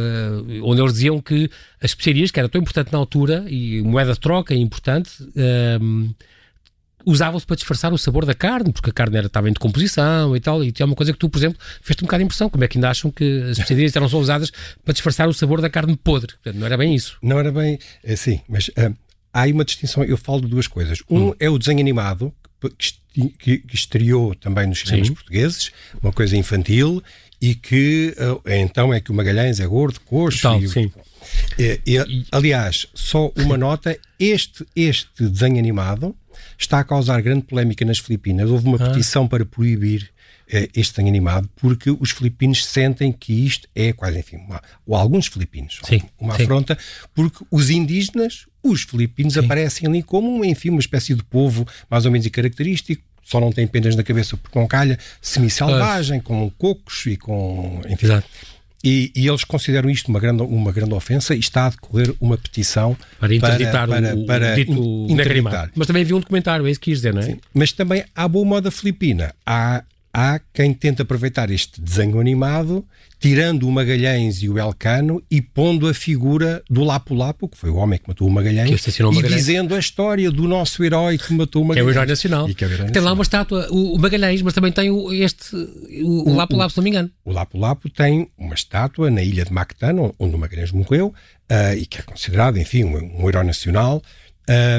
onde 0.63 0.81
eles 0.81 0.93
diziam 0.93 1.21
que 1.21 1.49
as 1.81 1.91
especiarias, 1.91 2.31
que 2.31 2.39
era 2.39 2.49
tão 2.49 2.61
importante 2.61 2.91
na 2.91 2.97
altura 2.97 3.45
e 3.47 3.81
moeda 3.81 4.13
de 4.13 4.19
troca 4.19 4.53
é 4.53 4.57
importante, 4.57 5.11
usavam-se 7.07 7.45
para 7.45 7.55
disfarçar 7.55 7.93
o 7.93 7.97
sabor 7.97 8.25
da 8.25 8.33
carne, 8.33 8.73
porque 8.73 8.89
a 8.89 8.93
carne 8.93 9.17
era, 9.17 9.27
estava 9.27 9.49
em 9.49 9.53
decomposição 9.53 10.35
e 10.35 10.41
tal, 10.41 10.61
e 10.61 10.73
tinha 10.73 10.85
uma 10.85 10.95
coisa 10.95 11.13
que 11.13 11.17
tu, 11.17 11.29
por 11.29 11.37
exemplo, 11.37 11.57
fez-te 11.81 12.03
um 12.03 12.05
bocado 12.05 12.19
de 12.19 12.25
impressão, 12.25 12.49
como 12.49 12.65
é 12.65 12.67
que 12.67 12.77
ainda 12.77 12.89
acham 12.89 13.09
que 13.09 13.43
as 13.43 13.51
especiarias 13.51 13.95
eram 13.95 14.09
só 14.09 14.19
usadas 14.19 14.51
para 14.83 14.93
disfarçar 14.93 15.27
o 15.29 15.33
sabor 15.33 15.61
da 15.61 15.69
carne 15.69 15.95
podre? 15.95 16.33
Portanto, 16.33 16.59
não 16.59 16.65
era 16.65 16.77
bem 16.77 16.93
isso. 16.93 17.17
Não 17.21 17.39
era 17.39 17.49
bem, 17.49 17.79
assim, 18.05 18.41
mas 18.49 18.69
há 19.33 19.41
aí 19.41 19.51
uma 19.51 19.65
distinção, 19.65 20.03
eu 20.03 20.17
falo 20.17 20.41
de 20.41 20.47
duas 20.47 20.67
coisas. 20.67 20.99
Um 21.09 21.29
hum. 21.29 21.33
é 21.39 21.49
o 21.49 21.57
desenho 21.57 21.79
animado, 21.79 22.33
que, 23.39 23.59
que, 23.59 23.75
estreou 23.75 24.33
também 24.35 24.67
nos 24.67 24.79
cinemas 24.79 25.07
Sim. 25.07 25.13
portugueses, 25.13 25.71
uma 26.01 26.11
coisa 26.11 26.35
infantil, 26.35 27.03
e 27.39 27.53
que 27.53 28.15
uh, 28.17 28.41
então 28.45 28.93
é 28.93 28.99
que 28.99 29.11
o 29.11 29.13
Magalhães 29.13 29.59
é 29.59 29.67
gordo, 29.67 29.99
coxo. 30.01 30.41
Tal, 30.41 30.61
e, 30.61 30.67
sim. 30.67 30.91
E, 31.57 31.79
e, 31.85 32.25
aliás, 32.31 32.87
só 32.93 33.31
uma 33.35 33.57
nota: 33.57 33.97
este, 34.19 34.65
este 34.75 35.27
desenho 35.27 35.59
animado 35.59 36.15
está 36.57 36.79
a 36.79 36.83
causar 36.83 37.21
grande 37.21 37.43
polémica 37.43 37.85
nas 37.85 37.99
Filipinas. 37.99 38.49
Houve 38.49 38.67
uma 38.67 38.77
ah. 38.77 38.89
petição 38.89 39.27
para 39.27 39.45
proibir 39.45 40.11
eh, 40.49 40.69
este 40.73 40.93
desenho 40.93 41.09
animado, 41.09 41.49
porque 41.57 41.91
os 41.91 42.11
filipinos 42.11 42.65
sentem 42.65 43.11
que 43.11 43.33
isto 43.33 43.67
é 43.75 43.91
quase, 43.91 44.17
enfim, 44.17 44.37
uma, 44.37 44.61
ou 44.85 44.95
alguns 44.95 45.27
filipinos, 45.27 45.79
sim, 45.83 46.01
uma 46.17 46.35
sim. 46.37 46.43
afronta, 46.43 46.77
porque 47.13 47.43
os 47.51 47.69
indígenas, 47.69 48.47
os 48.69 48.83
filipinos, 48.83 49.33
sim. 49.33 49.39
aparecem 49.39 49.87
ali 49.87 50.03
como, 50.03 50.43
enfim, 50.43 50.69
uma 50.69 50.79
espécie 50.79 51.13
de 51.13 51.23
povo 51.23 51.67
mais 51.89 52.05
ou 52.05 52.11
menos 52.11 52.27
característico, 52.27 53.01
só 53.23 53.41
não 53.41 53.51
tem 53.51 53.67
penas 53.67 53.95
na 53.95 54.03
cabeça 54.03 54.37
porque 54.37 54.57
não 54.57 54.67
calha, 54.67 54.97
semi-selvagem, 55.21 56.21
com 56.21 56.49
cocos 56.51 57.05
e 57.07 57.17
com. 57.17 57.81
Enfim. 57.89 58.05
Exato. 58.05 58.27
E, 58.83 59.11
e, 59.15 59.27
eles 59.27 59.43
consideram 59.43 59.89
isto 59.89 60.07
uma 60.07 60.19
grande, 60.19 60.43
uma 60.43 60.71
grande 60.71 60.93
ofensa 60.93 61.35
e 61.35 61.39
está 61.39 61.65
a 61.65 61.69
decorrer 61.71 62.13
uma 62.21 62.37
petição 62.37 62.95
para 63.19 63.33
interditar 63.33 63.87
para, 63.87 64.15
o, 64.15 64.25
para, 64.25 64.53
o 64.53 64.55
dito 64.55 65.07
interditar. 65.09 65.71
Mas 65.75 65.87
também 65.87 66.03
havia 66.03 66.15
um 66.15 66.19
documentário, 66.19 66.65
é 66.65 66.71
isso 66.71 66.79
que 66.79 66.91
quis 66.91 66.99
dizer, 66.99 67.13
não 67.13 67.21
é? 67.21 67.25
Sim. 67.25 67.39
Mas 67.53 67.71
também 67.71 68.05
há 68.15 68.27
boa 68.27 68.45
moda 68.45 68.69
filipina. 68.69 69.33
Há 69.45 69.83
há 70.17 70.39
quem 70.51 70.73
tente 70.73 70.99
aproveitar 70.99 71.51
este 71.51 71.79
desenho 71.79 72.19
animado, 72.19 72.83
tirando 73.19 73.67
o 73.67 73.71
Magalhães 73.71 74.41
e 74.41 74.49
o 74.49 74.57
Elcano 74.57 75.21
e 75.29 75.43
pondo 75.43 75.87
a 75.87 75.93
figura 75.93 76.63
do 76.67 76.83
Lapu-Lapu, 76.83 77.47
que 77.47 77.55
foi 77.55 77.69
o 77.69 77.75
homem 77.75 77.99
que 77.99 78.07
matou 78.07 78.27
o 78.27 78.31
Magalhães, 78.31 78.99
o 78.99 79.03
Magalhães. 79.03 79.31
e 79.31 79.35
dizendo 79.35 79.75
a 79.75 79.79
história 79.79 80.31
do 80.31 80.47
nosso 80.47 80.83
herói 80.83 81.19
que 81.19 81.31
matou 81.33 81.61
o 81.61 81.65
Magalhães. 81.67 81.85
Que 81.85 81.91
é 81.91 81.93
o 81.93 82.01
herói 82.01 82.09
nacional. 82.09 82.47
É 82.47 82.65
o 82.65 82.71
herói 82.71 82.89
tem 82.89 83.01
lá 83.03 83.13
uma 83.13 83.21
estátua, 83.21 83.67
o, 83.69 83.95
Magalhães, 83.99 84.41
mas 84.41 84.55
também 84.55 84.71
tem 84.71 84.89
o, 84.89 85.13
este, 85.13 85.55
o, 85.55 86.31
o 86.31 86.35
Lapu-Lapu, 86.35 86.71
se 86.71 86.77
não 86.77 86.83
me 86.83 86.89
engano. 86.89 87.11
O 87.23 87.31
Lapu-Lapu 87.31 87.87
tem 87.87 88.27
uma 88.35 88.55
estátua 88.55 89.11
na 89.11 89.21
ilha 89.21 89.45
de 89.45 89.53
Mactan, 89.53 90.13
onde 90.17 90.35
o 90.35 90.39
Magalhães 90.39 90.71
morreu, 90.71 91.13
uh, 91.51 91.77
e 91.77 91.85
que 91.85 91.99
é 91.99 92.01
considerado, 92.01 92.57
enfim, 92.57 92.85
um, 92.85 93.21
um 93.23 93.29
herói 93.29 93.43
nacional. 93.43 94.01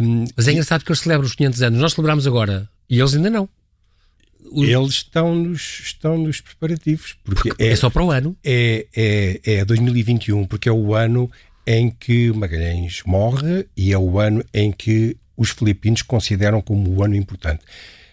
Um, 0.03 0.25
mas 0.37 0.49
é 0.49 0.51
engraçado 0.51 0.85
que 0.85 0.91
eles 0.91 1.01
celebram 1.01 1.29
os 1.29 1.37
500 1.37 1.63
anos. 1.63 1.81
Nós 1.81 1.93
celebramos 1.93 2.27
agora 2.27 2.69
e 2.91 2.99
eles 2.99 3.15
ainda 3.15 3.31
não. 3.31 3.49
Eles 4.53 4.95
estão 4.95 5.35
nos, 5.35 5.81
estão 5.81 6.19
nos 6.19 6.41
preparativos. 6.41 7.17
Porque, 7.25 7.51
porque 7.51 7.63
é, 7.63 7.69
é, 7.69 7.77
só 7.77 7.91
para 7.91 8.05
o 8.05 8.11
ano? 8.11 8.37
É, 8.45 8.87
é, 8.95 9.41
é 9.45 9.65
2021, 9.65 10.47
porque 10.47 10.69
é 10.69 10.73
o 10.73 10.95
ano 10.95 11.31
em 11.67 11.91
que 11.91 12.33
Magalhães 12.33 13.03
morre 13.05 13.67
e 13.77 13.93
é 13.93 13.99
o 13.99 14.19
ano 14.19 14.45
em 14.55 14.73
que 14.73 15.17
os 15.37 15.51
filipinos 15.51 16.03
consideram 16.03 16.61
como 16.61 16.91
o 16.91 17.05
ano 17.05 17.15
importante. 17.15 17.63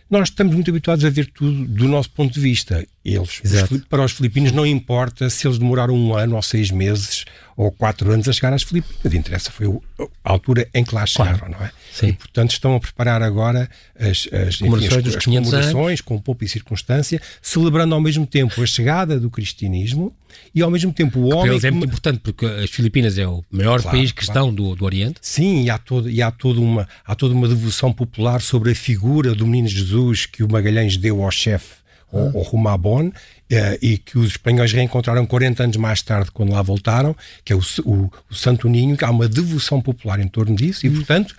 Nós 0.10 0.30
estamos 0.30 0.54
muito 0.54 0.70
habituados 0.70 1.04
a 1.04 1.10
ver 1.10 1.28
tudo 1.28 1.66
do 1.66 1.88
nosso 1.88 2.12
ponto 2.12 2.34
de 2.34 2.40
vista. 2.40 2.86
Eles, 3.06 3.40
os, 3.44 3.86
para 3.88 4.04
os 4.04 4.14
filipinos, 4.14 4.52
não 4.52 4.66
importa 4.66 5.30
se 5.30 5.48
eles 5.48 5.60
demoraram 5.60 5.94
um 5.94 6.16
ano 6.16 6.36
ou 6.36 6.42
seis 6.42 6.72
meses 6.72 7.24
ou 7.56 7.72
quatro 7.72 8.12
anos 8.12 8.28
a 8.28 8.34
chegar 8.34 8.52
às 8.52 8.64
Filipinas. 8.64 9.14
Interessa 9.14 9.52
foi 9.52 9.68
a 9.98 10.32
altura 10.32 10.68
em 10.74 10.84
que 10.84 10.94
lá 10.94 11.06
chegaram, 11.06 11.38
claro. 11.38 11.54
não 11.54 11.66
é? 11.66 11.72
Sim. 11.94 12.08
E, 12.08 12.14
portanto, 12.14 12.52
estão 12.52 12.76
a 12.76 12.80
preparar 12.80 13.22
agora 13.22 13.70
as, 13.98 14.28
as, 14.34 14.58
comemorações, 14.58 14.94
enfim, 14.94 15.10
as, 15.10 15.16
as 15.16 15.24
comemorações 15.24 16.02
com 16.02 16.20
pompa 16.20 16.46
e 16.46 16.50
circunstância, 16.50 17.22
celebrando 17.44 17.94
ao 17.94 18.02
mesmo 18.02 18.26
tempo 18.26 18.60
a 18.60 18.66
chegada 18.66 19.20
do 19.20 19.30
cristianismo 19.30 20.12
e 20.54 20.64
ao 20.64 20.72
mesmo 20.72 20.92
tempo 20.92 21.20
o 21.20 21.34
homem. 21.34 21.60
Para 21.60 21.68
é 21.68 21.72
muito 21.72 21.90
importante 21.90 22.20
porque 22.24 22.46
as 22.46 22.72
Filipinas 22.72 23.20
é 23.20 23.28
o 23.28 23.44
maior 23.52 23.80
claro, 23.82 23.98
país 23.98 24.12
cristão 24.12 24.50
claro. 24.50 24.56
do, 24.56 24.76
do 24.76 24.84
Oriente. 24.84 25.20
Sim, 25.22 25.64
e 25.64 25.70
há, 25.70 25.78
todo, 25.78 26.10
e 26.10 26.24
há, 26.24 26.32
toda 26.32 26.60
uma, 26.60 26.90
há 27.06 27.14
toda 27.14 27.36
uma 27.36 27.48
devoção 27.48 27.94
popular 27.94 28.42
sobre 28.42 28.72
a 28.72 28.76
figura 28.76 29.36
do 29.36 29.46
menino 29.46 29.68
Jesus 29.68 30.26
que 30.26 30.44
o 30.44 30.52
Magalhães 30.52 30.98
deu 30.98 31.24
ao 31.24 31.30
chefe 31.30 31.85
o, 32.12 32.40
o 32.40 32.42
Rumabon, 32.42 33.12
eh, 33.50 33.80
e 33.82 33.98
que 33.98 34.18
os 34.18 34.32
espanhóis 34.32 34.72
reencontraram 34.72 35.26
40 35.26 35.64
anos 35.64 35.78
mais 35.78 36.02
tarde, 36.02 36.32
quando 36.32 36.54
lá 36.54 36.62
voltaram, 36.62 37.16
que 37.44 37.52
é 37.52 37.56
o, 37.56 37.62
o, 37.84 38.12
o 38.30 38.36
Santo 38.36 38.68
Ninho, 38.70 38.96
que 38.96 39.06
há 39.06 39.12
uma 39.12 39.28
devoção 39.28 39.82
popular 39.82 40.20
em 40.20 40.28
torno 40.28 40.56
disso, 40.56 40.86
e 40.86 40.90
hum. 40.90 40.96
portanto 40.96 41.36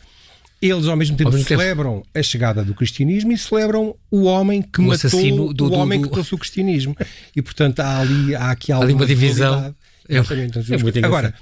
eles 0.60 0.86
ao 0.86 0.96
mesmo 0.96 1.16
tempo 1.16 1.28
ao 1.28 1.34
mesmo 1.34 1.46
celebram 1.46 1.96
tempo. 1.96 2.08
a 2.14 2.22
chegada 2.22 2.64
do 2.64 2.74
cristianismo 2.74 3.32
e 3.32 3.38
celebram 3.38 3.94
o 4.10 4.24
homem 4.24 4.62
que 4.62 4.80
o 4.80 4.84
matou 4.84 5.52
do, 5.52 5.66
o 5.66 5.72
homem 5.74 6.00
do, 6.00 6.08
que 6.08 6.12
trouxe 6.14 6.34
o 6.34 6.38
cristianismo. 6.38 6.96
E 7.34 7.42
portanto 7.42 7.80
há 7.80 8.00
ali 8.00 8.34
há 8.34 8.50
aqui 8.50 8.72
há 8.72 8.78
uma 8.78 9.06
divisão. 9.06 9.74
É, 10.08 10.16
é 10.16 10.78
muito 10.78 11.04
Agora, 11.04 11.34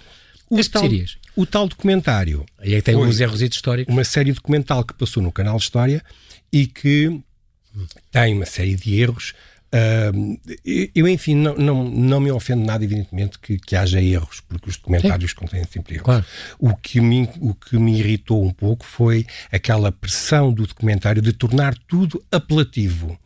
o 0.50 0.64
tal, 0.64 0.82
o 1.36 1.46
tal, 1.46 1.68
documentário. 1.68 2.44
Aí 2.58 2.74
é 2.74 2.76
que 2.76 2.82
tem 2.82 2.96
uns 2.96 3.20
erros 3.20 3.40
históricos. 3.40 3.92
Uma 3.92 4.04
série 4.04 4.32
documental 4.32 4.82
que 4.84 4.94
passou 4.94 5.22
no 5.22 5.30
canal 5.30 5.56
História 5.56 6.02
e 6.52 6.66
que 6.66 7.20
tem 8.10 8.34
uma 8.34 8.46
série 8.46 8.74
de 8.74 9.00
erros. 9.00 9.34
Uh, 9.74 10.38
eu, 10.94 11.08
enfim, 11.08 11.34
não, 11.34 11.56
não, 11.56 11.84
não 11.84 12.20
me 12.20 12.30
ofendo 12.30 12.64
nada, 12.64 12.84
evidentemente, 12.84 13.40
que, 13.40 13.58
que 13.58 13.74
haja 13.74 14.00
erros, 14.00 14.40
porque 14.40 14.70
os 14.70 14.76
documentários 14.76 15.32
Sim. 15.32 15.36
contêm 15.36 15.64
sempre 15.64 15.94
erros. 15.94 16.04
Claro. 16.04 16.24
O, 16.60 16.76
que 16.76 17.00
me, 17.00 17.28
o 17.40 17.52
que 17.54 17.76
me 17.76 17.98
irritou 17.98 18.44
um 18.44 18.52
pouco 18.52 18.84
foi 18.84 19.26
aquela 19.50 19.90
pressão 19.90 20.52
do 20.52 20.64
documentário 20.64 21.20
de 21.20 21.32
tornar 21.32 21.76
tudo 21.88 22.24
apelativo 22.30 23.18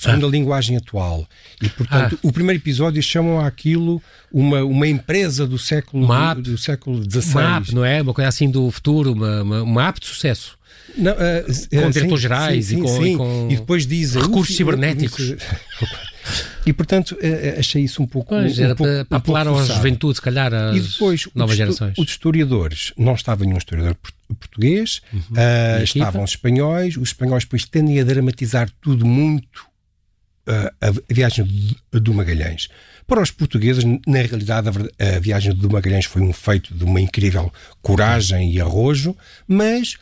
segundo 0.00 0.24
ah. 0.24 0.28
a 0.28 0.32
linguagem 0.32 0.76
atual. 0.76 1.28
E, 1.60 1.68
portanto, 1.68 2.18
ah. 2.22 2.26
o 2.26 2.32
primeiro 2.32 2.60
episódio 2.60 3.02
chamam 3.02 3.40
aquilo 3.40 4.02
uma, 4.32 4.64
uma 4.64 4.86
empresa 4.86 5.46
do 5.46 5.58
século, 5.58 6.06
do, 6.34 6.42
do 6.52 6.58
século 6.58 7.02
XVI. 7.02 7.32
Uma 7.32 7.56
app, 7.56 7.74
não 7.74 7.84
é? 7.84 8.00
Uma 8.00 8.14
coisa 8.14 8.28
assim 8.28 8.50
do 8.50 8.70
futuro, 8.70 9.12
uma, 9.12 9.42
uma, 9.42 9.62
uma 9.62 9.88
app 9.88 10.00
de 10.00 10.06
sucesso. 10.06 10.58
Não, 10.96 11.12
uh, 11.12 11.82
com 11.82 11.90
diretores 11.90 12.20
gerais 12.20 12.66
sim, 12.66 12.78
e, 12.78 12.82
com, 12.82 12.88
sim. 12.88 13.14
e, 13.14 13.16
com, 13.16 13.48
e 13.50 13.56
depois 13.56 13.86
dizem 13.86 14.20
recursos 14.22 14.56
cibernéticos. 14.56 15.34
e 16.66 16.72
portanto, 16.72 17.16
eh, 17.20 17.54
eh, 17.56 17.60
achei 17.60 17.82
isso 17.84 18.02
um 18.02 18.06
pouco. 18.06 18.30
Pois, 18.30 18.58
um 18.58 18.64
era 18.64 18.74
pouco, 18.74 18.92
para, 18.92 19.04
para 19.04 19.16
um 19.16 19.18
apelar 19.18 19.48
à 19.48 19.64
juventude, 19.64 20.16
se 20.16 20.22
calhar, 20.22 20.52
às 20.52 20.76
E 20.76 20.80
depois, 20.80 21.28
novas 21.34 21.52
os, 21.52 21.56
gerações. 21.56 21.94
os 21.96 22.08
historiadores, 22.08 22.92
não 22.96 23.14
estava 23.14 23.44
nenhum 23.44 23.58
historiador 23.58 23.94
port- 23.94 24.14
português, 24.38 25.00
Uhum. 25.12 25.20
Equipa? 25.20 25.82
estavam 25.84 26.24
os 26.24 26.30
espanhóis, 26.30 26.96
os 26.96 27.08
espanhóis 27.10 27.44
depois 27.44 27.64
tendem 27.64 28.00
a 28.00 28.04
dramatizar 28.04 28.68
tudo 28.80 29.06
muito 29.06 29.64
ah, 30.46 30.72
a, 30.80 31.12
viagem 31.12 31.46
do 31.92 32.12
Magalhães. 32.14 32.68
Para 33.06 33.22
os 33.22 33.30
portugueses, 33.30 33.82
na 34.06 34.18
realidade, 34.22 34.68
a, 34.68 35.16
a 35.16 35.18
viagem 35.20 35.52
do 35.54 35.68
Magalhães 35.70 36.04
foi 36.04 36.22
um 36.22 36.32
feito 36.32 36.74
de 36.74 36.84
uma 36.84 37.00
incrível 37.00 37.52
coragem 37.82 38.52
e 38.52 38.60
arrojo, 38.60 39.16
mas 39.48 39.96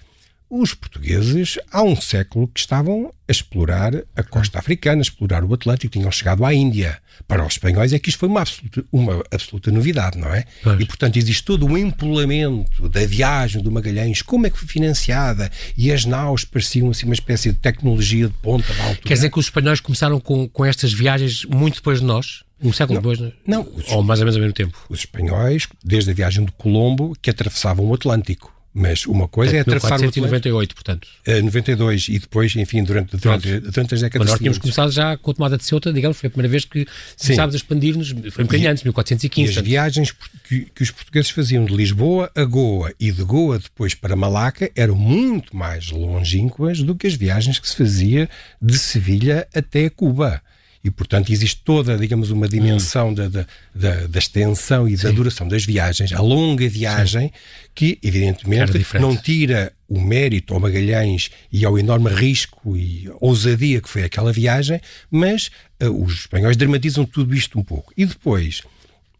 os 0.50 0.72
portugueses, 0.74 1.58
há 1.70 1.82
um 1.82 1.94
século, 1.94 2.48
que 2.48 2.60
estavam 2.60 3.12
a 3.28 3.32
explorar 3.32 3.92
a 4.16 4.22
costa 4.22 4.58
africana, 4.58 5.00
a 5.00 5.02
explorar 5.02 5.44
o 5.44 5.52
Atlântico, 5.52 5.92
tinham 5.92 6.10
chegado 6.10 6.44
à 6.44 6.54
Índia. 6.54 6.98
Para 7.26 7.44
os 7.44 7.54
espanhóis 7.54 7.92
é 7.92 7.98
que 7.98 8.08
isto 8.08 8.18
foi 8.18 8.28
uma 8.28 8.40
absoluta, 8.40 8.84
uma 8.90 9.22
absoluta 9.30 9.70
novidade, 9.70 10.16
não 10.16 10.32
é? 10.32 10.44
Pois. 10.62 10.80
E, 10.80 10.86
portanto, 10.86 11.16
existe 11.16 11.44
todo 11.44 11.66
o 11.66 11.76
empolamento 11.76 12.88
da 12.88 13.04
viagem 13.04 13.62
do 13.62 13.70
Magalhães, 13.70 14.22
como 14.22 14.46
é 14.46 14.50
que 14.50 14.58
foi 14.58 14.68
financiada, 14.68 15.50
e 15.76 15.92
as 15.92 16.04
naus 16.04 16.44
pareciam 16.44 16.90
assim 16.90 17.04
uma 17.04 17.14
espécie 17.14 17.52
de 17.52 17.58
tecnologia 17.58 18.28
de 18.28 18.34
ponta 18.34 18.72
da 18.72 18.84
altura. 18.84 19.02
Quer 19.04 19.14
dizer 19.14 19.30
que 19.30 19.38
os 19.38 19.46
espanhóis 19.46 19.80
começaram 19.80 20.18
com, 20.20 20.48
com 20.48 20.64
estas 20.64 20.92
viagens 20.92 21.44
muito 21.44 21.76
depois 21.76 22.00
de 22.00 22.06
nós? 22.06 22.44
Um 22.62 22.72
século 22.72 22.98
depois? 22.98 23.18
não 23.20 23.28
é? 23.28 23.32
Não, 23.46 23.62
os, 23.62 23.88
Ou 23.92 24.02
mais 24.02 24.20
ou 24.20 24.24
menos 24.24 24.36
ao 24.36 24.40
mesmo 24.40 24.54
tempo? 24.54 24.78
os 24.88 25.00
espanhóis, 25.00 25.68
desde 25.84 26.10
a 26.10 26.14
viagem 26.14 26.44
de 26.44 26.52
Colombo, 26.52 27.16
que 27.20 27.30
atravessavam 27.30 27.84
o 27.86 27.94
Atlântico. 27.94 28.57
Mas 28.78 29.06
uma 29.06 29.26
coisa 29.26 29.56
é 29.56 29.60
atravessar 29.60 29.92
o 29.92 29.94
Atlântico 29.94 30.20
1498, 30.20 30.74
portanto. 30.74 31.08
eh, 31.26 31.42
92 31.42 32.06
e 32.08 32.18
depois, 32.20 32.54
enfim, 32.54 32.84
durante, 32.84 33.16
durante, 33.16 33.58
durante 33.60 33.94
as 33.94 34.00
décadas 34.00 34.26
Mas 34.26 34.30
nós 34.30 34.38
tínhamos 34.38 34.58
começado 34.58 34.92
já 34.92 35.16
com 35.16 35.30
a 35.32 35.34
tomada 35.34 35.58
de 35.58 35.64
Ceuta, 35.64 35.92
digamos, 35.92 36.16
foi 36.16 36.28
a 36.28 36.30
primeira 36.30 36.48
vez 36.48 36.64
que 36.64 36.86
começámos 37.20 37.54
a 37.54 37.58
expandir-nos, 37.58 38.10
foi 38.30 38.44
um 38.44 38.46
bocadinho 38.46 38.70
antes, 38.70 38.82
E 38.82 38.86
1415. 38.86 39.48
as 39.48 39.54
portanto, 39.54 39.68
viagens 39.68 40.14
que, 40.48 40.60
que 40.74 40.82
os 40.82 40.90
portugueses 40.92 41.30
faziam 41.30 41.64
de 41.64 41.74
Lisboa 41.74 42.30
a 42.36 42.44
Goa 42.44 42.92
e 43.00 43.10
de 43.10 43.24
Goa 43.24 43.58
depois 43.58 43.94
para 43.94 44.14
Malaca 44.14 44.70
eram 44.76 44.94
muito 44.94 45.56
mais 45.56 45.90
longínquas 45.90 46.80
do 46.82 46.94
que 46.94 47.06
as 47.06 47.14
viagens 47.14 47.58
que 47.58 47.68
se 47.68 47.76
fazia 47.76 48.28
de 48.62 48.78
Sevilha 48.78 49.46
até 49.54 49.90
Cuba. 49.90 50.40
E, 50.84 50.90
portanto, 50.90 51.32
existe 51.32 51.60
toda, 51.64 51.98
digamos, 51.98 52.30
uma 52.30 52.48
dimensão 52.48 53.12
da, 53.12 53.28
da, 53.28 53.46
da, 53.74 54.06
da 54.06 54.18
extensão 54.18 54.88
e 54.88 54.96
da 54.96 55.10
duração 55.10 55.48
das 55.48 55.64
viagens, 55.64 56.12
a 56.12 56.20
longa 56.20 56.68
viagem, 56.68 57.32
que, 57.74 57.98
Era 58.00 58.08
evidentemente, 58.08 58.72
não 59.00 59.16
tira 59.16 59.72
o 59.88 60.00
mérito 60.00 60.54
ao 60.54 60.60
Magalhães 60.60 61.30
e 61.50 61.64
ao 61.64 61.78
enorme 61.78 62.10
risco 62.10 62.76
e 62.76 63.10
ousadia 63.20 63.80
que 63.80 63.88
foi 63.88 64.04
aquela 64.04 64.32
viagem, 64.32 64.80
mas 65.10 65.50
ah, 65.80 65.90
os 65.90 66.20
espanhóis 66.20 66.56
dramatizam 66.56 67.04
tudo 67.04 67.34
isto 67.34 67.58
um 67.58 67.64
pouco. 67.64 67.92
E 67.96 68.06
depois, 68.06 68.62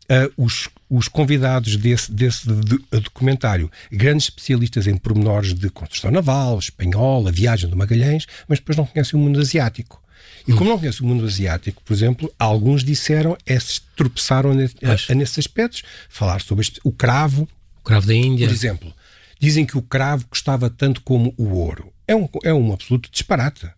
ah, 0.09 0.31
os, 0.37 0.69
os 0.89 1.09
convidados 1.09 1.77
desse, 1.77 2.13
desse 2.13 2.47
do- 2.47 2.83
documentário, 3.01 3.71
grandes 3.91 4.27
especialistas 4.27 4.87
em 4.87 4.97
pormenores 4.97 5.55
de 5.55 5.69
construção 5.71 6.11
naval, 6.11 6.59
espanhola, 6.59 7.33
viagem 7.33 7.69
do 7.69 7.77
Magalhães, 7.77 8.27
mas 8.47 8.59
depois 8.61 8.77
não 8.77 8.87
conhecem 8.87 9.19
o 9.19 9.23
mundo 9.23 9.41
asiático. 9.41 10.01
E 10.47 10.53
como 10.53 10.71
não 10.71 10.79
conhecem 10.79 11.05
o 11.05 11.09
mundo 11.09 11.25
asiático, 11.25 11.83
por 11.85 11.93
exemplo, 11.93 12.33
alguns 12.39 12.83
disseram, 12.83 13.37
é, 13.47 13.59
se 13.61 13.81
tropeçaram 13.97 14.53
Pois. 14.81 15.07
a- 15.11 15.15
nesses 15.15 15.39
aspectos, 15.41 15.83
falar 16.09 16.41
sobre 16.41 16.63
este- 16.63 16.81
o 16.83 16.91
cravo, 16.93 17.49
o 17.81 17.85
cravo 17.85 18.07
da 18.07 18.15
Índia. 18.15 18.47
por 18.47 18.53
exemplo, 18.55 18.95
dizem 19.39 19.67
que 19.67 19.77
o 19.77 19.83
cravo 19.83 20.27
custava 20.27 20.71
tanto 20.71 21.01
como 21.03 21.35
o 21.37 21.49
ouro. 21.55 21.93
É 22.07 22.17
um, 22.17 22.29
é 22.45 22.53
um 22.55 22.73
absoluto 22.73 23.11
disparate. 23.11 23.69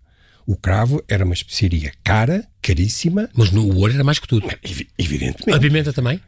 O 0.47 0.57
cravo 0.57 1.03
era 1.09 1.25
uma 1.25 1.35
especiaria 1.35 1.93
cara, 2.03 2.47
caríssima, 2.63 3.29
Mas 3.35 3.51
no 3.51 3.63
o 3.65 3.77
ouro 3.79 3.93
era 3.93 4.03
mais 4.05 4.19
que 4.19 4.27
tudo. 4.29 4.49
evi- 4.63 4.89
A 4.99 5.03
evidentemente. 5.03 5.61
pimenta 5.61 5.93
também? 5.93 6.21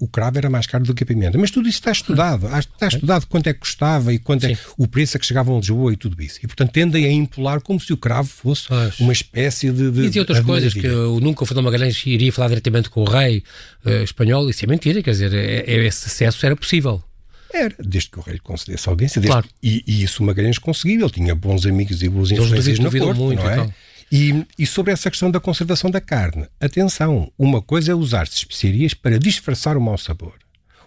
O 0.00 0.06
cravo 0.06 0.38
era 0.38 0.48
mais 0.48 0.66
caro 0.66 0.84
do 0.84 0.94
que 0.94 1.02
a 1.02 1.06
pimenta. 1.06 1.36
Mas 1.38 1.50
tudo 1.50 1.68
isso 1.68 1.78
está 1.78 1.90
estudado. 1.90 2.46
Há- 2.46 2.60
Está 2.60 2.86
estudado 2.88 3.26
quanto 3.26 3.48
é 3.48 3.52
que 3.52 3.60
custava 3.60 4.12
e 4.12 4.18
quanto 4.18 4.46
é 4.46 4.54
Sim. 4.54 4.60
o 4.78 4.86
preço 4.86 5.16
a 5.16 5.20
que 5.20 5.26
chegavam 5.26 5.56
a 5.56 5.58
Lisboa 5.58 5.92
e 5.92 5.96
tudo 5.96 6.22
isso. 6.22 6.38
E, 6.42 6.46
portanto, 6.46 6.70
tendem 6.70 7.04
a 7.04 7.10
empolar 7.10 7.60
como 7.60 7.80
se 7.80 7.92
o 7.92 7.96
cravo 7.96 8.28
fosse 8.28 8.68
uma 9.00 9.12
espécie 9.12 9.70
de. 9.72 9.90
de 9.90 10.00
E 10.00 10.06
dizia 10.06 10.22
outras 10.22 10.38
de 10.38 10.44
coisas, 10.44 10.72
que 10.72 10.86
eu 10.86 11.18
nunca 11.20 11.42
o 11.42 11.46
Fernando 11.46 11.64
Magalhães 11.64 12.00
iria 12.06 12.32
falar 12.32 12.48
diretamente 12.48 12.88
com 12.90 13.02
o 13.02 13.04
rei 13.08 13.42
eh, 13.84 14.02
espanhol, 14.04 14.48
isso 14.48 14.64
é 14.64 14.68
mentira, 14.68 15.02
quer 15.02 15.10
dizer, 15.10 15.34
é- 15.34 15.64
é- 15.66 15.84
esse 15.86 16.06
acesso 16.06 16.44
era 16.46 16.54
possível. 16.54 17.02
Era, 17.52 17.74
desde 17.78 18.10
que 18.10 18.18
o 18.18 18.22
rei 18.22 18.34
lhe 18.34 18.40
concedesse 18.40 18.88
audiência. 18.88 19.20
Claro. 19.22 19.48
e, 19.62 19.82
e 19.86 20.02
isso 20.02 20.22
o 20.22 20.26
Magalhães 20.26 20.58
conseguiu. 20.58 21.00
Ele 21.00 21.10
tinha 21.10 21.34
bons 21.34 21.64
amigos 21.66 22.02
e 22.02 22.08
boas 22.08 22.30
influências 22.30 22.78
duvidam 22.78 23.08
corte, 23.08 23.20
muito 23.20 23.42
não 23.42 23.50
é? 23.50 23.56
tal. 23.56 23.74
E, 24.10 24.46
e 24.58 24.66
sobre 24.66 24.92
essa 24.92 25.10
questão 25.10 25.30
da 25.30 25.40
conservação 25.40 25.90
da 25.90 26.00
carne, 26.00 26.46
atenção, 26.60 27.30
uma 27.38 27.60
coisa 27.60 27.92
é 27.92 27.94
usar-se 27.94 28.36
especiarias 28.36 28.94
para 28.94 29.18
disfarçar 29.18 29.76
o 29.76 29.80
mau 29.80 29.98
sabor. 29.98 30.34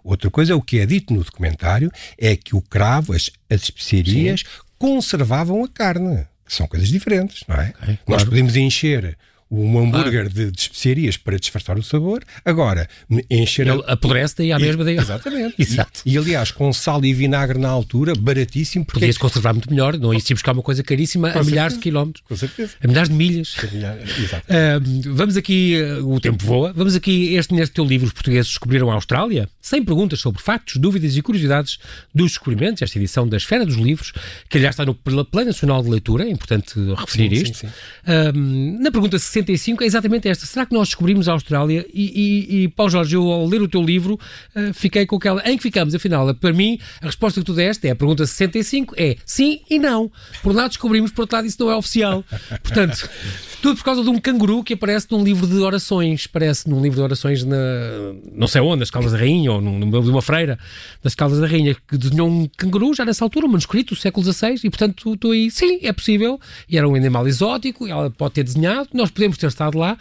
Outra 0.03 0.29
coisa 0.29 0.53
é 0.53 0.55
o 0.55 0.61
que 0.61 0.79
é 0.79 0.85
dito 0.85 1.13
no 1.13 1.23
documentário, 1.23 1.91
é 2.17 2.35
que 2.35 2.55
o 2.55 2.61
cravo, 2.61 3.13
as, 3.13 3.29
as 3.49 3.63
especiarias, 3.63 4.43
conservavam 4.77 5.63
a 5.63 5.67
carne, 5.67 6.25
que 6.45 6.53
são 6.55 6.65
coisas 6.67 6.87
diferentes, 6.87 7.43
não 7.47 7.57
é? 7.57 7.73
Ok, 7.81 7.87
Nós 7.87 7.99
claro. 8.05 8.25
podemos 8.29 8.55
encher 8.55 9.17
um 9.51 9.79
hambúrguer 9.79 10.29
de, 10.29 10.51
de 10.51 10.59
especiarias 10.61 11.17
para 11.17 11.37
disfarçar 11.39 11.77
o 11.77 11.83
sabor, 11.83 12.23
agora, 12.45 12.87
encher 13.29 13.69
a- 13.69 13.73
Ele 13.73 13.83
apodrece 13.87 14.35
daí 14.37 14.51
à 14.51 14.59
mesma 14.59 14.83
daí. 14.83 14.97
Exatamente. 14.97 15.55
Exato. 15.59 16.01
E, 16.05 16.13
e, 16.13 16.17
aliás, 16.17 16.51
com 16.51 16.71
sal 16.71 17.03
e 17.03 17.13
vinagre 17.13 17.57
na 17.57 17.69
altura, 17.69 18.13
baratíssimo, 18.15 18.85
porque 18.85 18.99
Podia-se 18.99 19.17
conservar 19.19 19.53
muito 19.53 19.69
melhor, 19.69 19.97
não 19.97 20.13
ia-se 20.13 20.33
buscar 20.33 20.51
uma 20.53 20.61
coisa 20.61 20.83
caríssima 20.83 21.31
a 21.31 21.43
milhares 21.43 21.75
de 21.77 21.79
quilómetros, 21.81 22.23
Com 22.27 22.35
certeza. 22.35 22.73
a 22.83 22.87
milhares 22.87 23.09
de 23.09 23.15
milhas. 23.15 23.55
Exato. 24.19 24.45
Ah, 24.49 24.79
vamos 25.07 25.37
aqui, 25.37 25.75
ah, 25.81 26.03
o 26.03 26.19
tempo 26.19 26.43
voa, 26.45 26.73
vamos 26.73 26.95
aqui, 26.95 27.33
este, 27.35 27.53
neste 27.53 27.73
teu 27.75 27.85
livro, 27.85 28.07
os 28.07 28.13
portugueses 28.13 28.47
descobriram 28.49 28.89
a 28.91 28.95
Austrália, 28.95 29.49
sem 29.61 29.83
perguntas 29.83 30.19
sobre 30.19 30.41
factos, 30.41 30.75
dúvidas 30.77 31.15
e 31.15 31.21
curiosidades 31.21 31.77
dos 32.13 32.31
descobrimentos, 32.31 32.81
esta 32.81 32.97
edição 32.97 33.27
da 33.27 33.37
Esfera 33.37 33.65
dos 33.65 33.75
Livros, 33.75 34.11
que 34.49 34.57
aliás 34.57 34.73
está 34.73 34.85
no 34.85 34.93
Plano 34.93 35.47
Nacional 35.47 35.81
de 35.83 35.89
Leitura, 35.89 36.23
é 36.25 36.29
importante 36.29 36.73
referir 36.97 37.29
Sim, 37.37 37.43
isto. 37.43 37.57
sim, 37.57 37.67
sim. 37.67 37.73
Ah, 38.05 38.31
na 38.81 38.91
pergunta 38.91 39.17
65 39.39 39.83
é 39.83 39.87
exatamente 39.87 40.27
esta, 40.27 40.45
será 40.45 40.65
que 40.65 40.73
nós 40.73 40.89
descobrimos 40.89 41.27
a 41.27 41.33
Austrália? 41.33 41.85
E, 41.93 42.03
e, 42.03 42.63
e 42.63 42.67
Paulo 42.69 42.91
Jorge, 42.91 43.15
eu 43.15 43.23
ao 43.31 43.45
ler 43.45 43.61
o 43.61 43.67
teu 43.67 43.81
livro, 43.81 44.19
ah, 44.55 44.71
fiquei 44.73 45.05
com 45.05 45.15
aquela, 45.15 45.41
em 45.49 45.57
que 45.57 45.63
ficamos, 45.63 45.93
afinal, 45.95 46.33
para 46.35 46.53
mim, 46.53 46.79
a 47.01 47.05
resposta 47.05 47.39
que 47.39 47.45
tu 47.45 47.53
deste 47.53 47.87
é, 47.87 47.91
a 47.91 47.95
pergunta 47.95 48.25
65 48.25 48.95
é 48.97 49.15
sim 49.25 49.61
e 49.69 49.79
não. 49.79 50.11
Por 50.41 50.51
um 50.51 50.55
lado 50.55 50.69
descobrimos, 50.69 51.11
por 51.11 51.21
outro 51.21 51.37
lado 51.37 51.47
isso 51.47 51.57
não 51.59 51.71
é 51.71 51.75
oficial. 51.75 52.23
Portanto, 52.63 53.09
tudo 53.61 53.77
por 53.77 53.83
causa 53.83 54.03
de 54.03 54.09
um 54.09 54.17
canguru 54.19 54.63
que 54.63 54.73
aparece 54.73 55.07
num 55.11 55.23
livro 55.23 55.45
de 55.45 55.57
orações. 55.57 56.27
Parece 56.27 56.69
num 56.69 56.81
livro 56.81 56.97
de 56.97 57.01
orações 57.01 57.43
na. 57.43 57.57
não 58.33 58.47
sei 58.47 58.61
onde, 58.61 58.79
nas 58.79 58.89
Caldas 58.89 59.11
da 59.11 59.17
Rainha, 59.17 59.51
ou 59.51 59.61
num, 59.61 59.77
numa, 59.77 59.99
numa 59.99 60.21
feira 60.21 60.57
das 61.03 61.13
Caldas 61.13 61.39
da 61.39 61.47
Rainha, 61.47 61.75
que 61.87 61.97
desenhou 61.97 62.29
um 62.29 62.47
canguru 62.57 62.93
já 62.93 63.03
nessa 63.03 63.23
altura, 63.23 63.45
um 63.45 63.49
manuscrito 63.49 63.93
do 63.93 63.99
século 63.99 64.25
XVI, 64.31 64.55
e 64.63 64.69
portanto 64.69 65.13
estou 65.13 65.31
aí, 65.31 65.51
sim, 65.51 65.79
é 65.83 65.91
possível. 65.91 66.39
E 66.69 66.77
era 66.77 66.87
um 66.87 66.95
animal 66.95 67.27
exótico, 67.27 67.87
ela 67.87 68.09
pode 68.09 68.35
ter 68.35 68.43
desenhado, 68.43 68.89
nós 68.93 69.11
podemos 69.11 69.28
ter 69.37 69.47
estado 69.47 69.77
lá. 69.77 69.97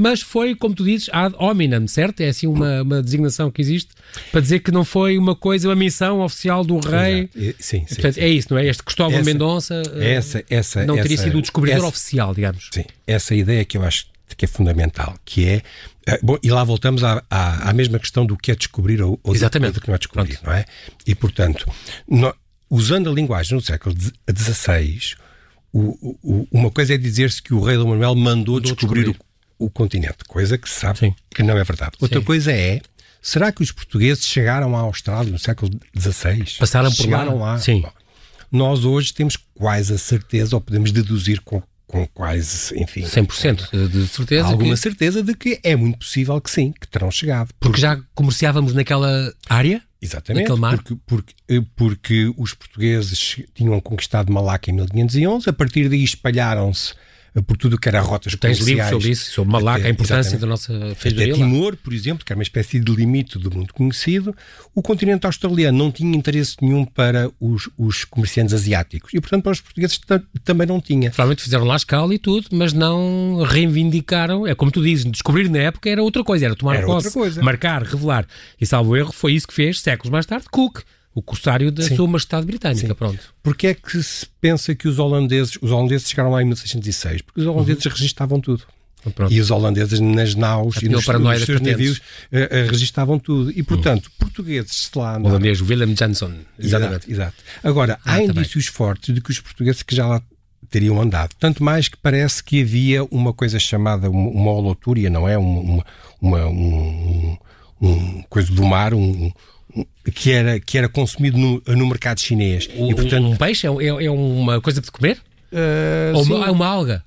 Mas 0.00 0.20
foi, 0.20 0.54
como 0.54 0.76
tu 0.76 0.84
dizes, 0.84 1.08
ad 1.12 1.34
hominem, 1.40 1.88
certo? 1.88 2.20
É 2.20 2.28
assim 2.28 2.46
uma, 2.46 2.82
uma 2.82 3.02
designação 3.02 3.50
que 3.50 3.60
existe 3.60 3.90
para 4.30 4.40
dizer 4.40 4.60
que 4.60 4.70
não 4.70 4.84
foi 4.84 5.18
uma 5.18 5.34
coisa, 5.34 5.68
uma 5.68 5.74
missão 5.74 6.20
oficial 6.20 6.64
do 6.64 6.78
rei. 6.78 7.28
Exato. 7.34 7.56
Sim, 7.58 7.78
sim. 7.80 7.94
Portanto, 7.96 8.14
sim. 8.14 8.20
é 8.20 8.28
isso, 8.28 8.46
não 8.52 8.58
é? 8.58 8.66
Este 8.68 8.82
Cristóvão 8.84 9.18
Essa- 9.18 9.24
Mendonça 9.28 9.82
eh, 9.96 10.12
Essa, 10.14 10.44
essa, 10.48 10.86
não 10.86 10.94
teria 10.94 11.14
essa- 11.14 11.24
sido 11.24 11.38
o 11.38 11.40
descobridor 11.40 11.78
essa- 11.78 11.86
oficial, 11.88 12.32
digamos. 12.32 12.68
Sim, 12.72 12.84
essa 13.08 13.34
ideia 13.34 13.64
que 13.64 13.76
eu 13.76 13.82
acho 13.82 14.06
que 14.36 14.44
é 14.44 14.48
fundamental, 14.48 15.18
que 15.24 15.48
é. 15.48 15.62
eh, 16.06 16.20
Bom, 16.22 16.38
e 16.44 16.48
lá 16.48 16.62
voltamos 16.62 17.02
à, 17.02 17.20
à, 17.28 17.68
à 17.68 17.72
mesma 17.72 17.98
questão 17.98 18.24
do 18.24 18.36
que 18.36 18.52
é 18.52 18.54
descobrir 18.54 19.02
ou, 19.02 19.18
ou 19.24 19.34
Exatamente. 19.34 19.72
do 19.74 19.80
que 19.80 19.88
não 19.88 19.96
é 19.96 19.98
descobrir, 19.98 20.38
não 20.44 20.52
é? 20.52 20.64
E, 21.04 21.12
portanto, 21.12 21.66
nó- 22.06 22.34
usando 22.70 23.10
a 23.10 23.12
linguagem 23.12 23.58
do 23.58 23.64
século 23.64 23.96
XVI, 24.32 25.16
o, 25.72 26.16
o- 26.22 26.48
uma 26.50 26.70
coisa 26.70 26.94
é 26.94 26.98
dizer-se 26.98 27.42
que 27.42 27.52
o 27.54 27.60
rei 27.62 27.76
Dom 27.76 27.88
Manuel 27.90 28.14
mandou 28.14 28.60
descobrir, 28.60 29.04
descobrir. 29.04 29.24
O, 29.58 29.66
o 29.66 29.70
continente, 29.70 30.18
coisa 30.26 30.56
que 30.56 30.68
se 30.68 30.80
sabe 30.80 30.98
Sim. 30.98 31.14
que 31.34 31.42
não 31.42 31.56
é 31.58 31.64
verdade. 31.64 31.92
Outra 32.00 32.20
Sim. 32.20 32.24
coisa 32.24 32.52
é. 32.52 32.80
Será 33.20 33.50
que 33.50 33.62
os 33.62 33.72
portugueses 33.72 34.24
chegaram 34.24 34.76
à 34.76 34.80
Austrália 34.80 35.30
no 35.32 35.38
século 35.38 35.70
XVI? 35.98 36.44
Passaram 36.58 36.90
por 36.90 36.98
lá? 36.98 37.02
chegaram 37.04 37.38
lá? 37.38 37.58
Sim. 37.58 37.80
Bom, 37.82 37.92
nós 38.50 38.84
hoje 38.84 39.12
temos 39.12 39.36
quase 39.54 39.92
a 39.92 39.98
certeza, 39.98 40.54
ou 40.56 40.60
podemos 40.60 40.92
deduzir 40.92 41.40
com, 41.42 41.60
com 41.86 42.06
quase, 42.14 42.80
enfim, 42.80 43.02
100% 43.02 43.88
de- 43.90 44.06
certeza. 44.06 44.46
Alguma 44.46 44.74
que- 44.74 44.80
certeza 44.80 45.22
de 45.22 45.34
que 45.34 45.58
é 45.64 45.74
muito 45.74 45.98
possível 45.98 46.40
que 46.40 46.50
sim, 46.50 46.72
que 46.80 46.86
terão 46.86 47.10
chegado. 47.10 47.50
porque 47.58 47.80
já 47.80 48.00
comerciávamos 48.14 48.72
naquela 48.72 49.34
área? 49.48 49.82
Exatamente, 50.00 50.48
porque, 50.48 50.96
porque, 51.06 51.34
eh, 51.48 51.62
porque 51.74 52.32
os 52.36 52.54
portugueses 52.54 53.42
tinham 53.52 53.80
conquistado 53.80 54.32
Malaca 54.32 54.70
em 54.70 54.74
1511, 54.74 55.50
a 55.50 55.52
partir 55.52 55.88
daí 55.88 56.04
espalharam-se 56.04 56.94
por 57.46 57.56
tudo 57.56 57.74
o 57.76 57.78
que 57.78 57.88
era 57.88 58.00
rotas 58.00 58.34
Tens 58.34 58.58
livros 58.58 58.88
sobre 58.88 59.10
isso, 59.10 59.30
sobre 59.30 59.52
Malaca, 59.52 59.78
até, 59.80 59.88
a 59.88 59.90
importância 59.90 60.38
da 60.38 60.46
nossa 60.46 60.94
feijões. 60.96 61.36
Timor, 61.36 61.76
por 61.76 61.92
exemplo, 61.92 62.24
que 62.24 62.32
era 62.32 62.38
uma 62.38 62.42
espécie 62.42 62.80
de 62.80 62.92
limite 62.92 63.38
do 63.38 63.50
mundo 63.50 63.72
conhecido, 63.72 64.34
o 64.74 64.82
continente 64.82 65.26
australiano 65.26 65.76
não 65.76 65.90
tinha 65.90 66.16
interesse 66.16 66.56
nenhum 66.60 66.84
para 66.84 67.30
os, 67.40 67.68
os 67.76 68.04
comerciantes 68.04 68.54
asiáticos 68.54 69.12
e, 69.12 69.20
portanto, 69.20 69.42
para 69.42 69.52
os 69.52 69.60
portugueses 69.60 70.00
também 70.44 70.66
não 70.66 70.80
tinha. 70.80 71.10
Provavelmente 71.10 71.42
fizeram 71.42 71.64
lá 71.64 71.76
escala 71.76 72.14
e 72.14 72.18
tudo, 72.18 72.48
mas 72.52 72.72
não 72.72 73.42
reivindicaram, 73.44 74.46
é 74.46 74.54
como 74.54 74.70
tu 74.70 74.82
dizes, 74.82 75.04
descobrir 75.04 75.48
na 75.48 75.58
época 75.58 75.88
era 75.88 76.02
outra 76.02 76.24
coisa, 76.24 76.46
era 76.46 76.54
tomar 76.54 76.76
era 76.76 76.86
posse, 76.86 77.40
marcar, 77.40 77.82
revelar. 77.82 78.26
E 78.60 78.66
salvo 78.66 78.96
erro, 78.96 79.12
foi 79.12 79.34
isso 79.34 79.46
que 79.46 79.54
fez, 79.54 79.80
séculos 79.80 80.10
mais 80.10 80.26
tarde, 80.26 80.46
Cook 80.50 80.82
o 81.18 81.22
corsário 81.22 81.70
da 81.70 81.82
Sim. 81.82 81.96
sua 81.96 82.06
majestade 82.06 82.46
britânica, 82.46 82.88
Sim. 82.88 82.94
pronto. 82.94 83.34
Porquê 83.42 83.68
é 83.68 83.74
que 83.74 84.02
se 84.02 84.26
pensa 84.40 84.74
que 84.74 84.86
os 84.86 84.98
holandeses, 84.98 85.58
os 85.60 85.70
holandeses 85.70 86.08
chegaram 86.08 86.30
lá 86.30 86.42
em 86.42 86.46
1606? 86.46 87.22
Porque 87.22 87.40
os 87.40 87.46
holandeses 87.46 87.84
uhum. 87.84 87.92
registavam 87.92 88.40
tudo. 88.40 88.64
Pronto. 89.14 89.32
E 89.32 89.40
os 89.40 89.50
holandeses 89.50 90.00
nas 90.00 90.34
naus 90.34 90.76
e 90.82 90.88
nos, 90.88 91.06
nos 91.06 91.44
seus 91.44 91.60
navios 91.60 91.98
uh, 91.98 92.00
uh, 92.00 92.70
registavam 92.70 93.18
tudo. 93.18 93.50
E, 93.52 93.62
portanto, 93.62 94.06
uhum. 94.06 94.12
portugueses 94.18 94.90
lá... 94.94 95.18
O 95.18 95.26
holandês 95.26 95.60
Willem 95.60 95.96
Jansson. 95.96 96.32
Exatamente. 96.58 97.10
Exato, 97.10 97.10
exato. 97.10 97.36
Agora, 97.62 97.98
ah, 98.04 98.14
há 98.14 98.22
indícios 98.22 98.64
bem. 98.64 98.74
fortes 98.74 99.14
de 99.14 99.20
que 99.20 99.30
os 99.30 99.40
portugueses 99.40 99.82
que 99.82 99.94
já 99.94 100.06
lá 100.06 100.22
teriam 100.68 101.00
andado. 101.00 101.34
Tanto 101.38 101.62
mais 101.62 101.88
que 101.88 101.96
parece 101.96 102.42
que 102.42 102.60
havia 102.60 103.04
uma 103.04 103.32
coisa 103.32 103.58
chamada 103.58 104.10
uma, 104.10 104.30
uma 104.30 104.50
holotúria, 104.50 105.08
não 105.08 105.28
é? 105.28 105.38
Uma, 105.38 105.84
uma, 106.20 106.46
um, 106.46 107.36
um, 107.80 108.22
coisa 108.28 108.52
do 108.52 108.64
mar, 108.64 108.92
um, 108.92 109.32
que 110.14 110.30
era, 110.30 110.58
que 110.58 110.78
era 110.78 110.88
consumido 110.88 111.38
no, 111.38 111.62
no 111.66 111.86
mercado 111.86 112.20
chinês. 112.20 112.68
O, 112.76 112.90
e, 112.90 112.94
portanto, 112.94 113.26
um 113.26 113.36
peixe 113.36 113.66
é, 113.66 113.70
é, 113.70 114.04
é, 114.06 114.10
uma 114.10 114.60
coisa 114.60 114.80
de 114.80 114.90
comer? 114.90 115.18
Uh, 115.52 116.16
Ou 116.16 116.22
uma, 116.22 116.46
é 116.46 116.50
uma 116.50 116.66
alga? 116.66 117.04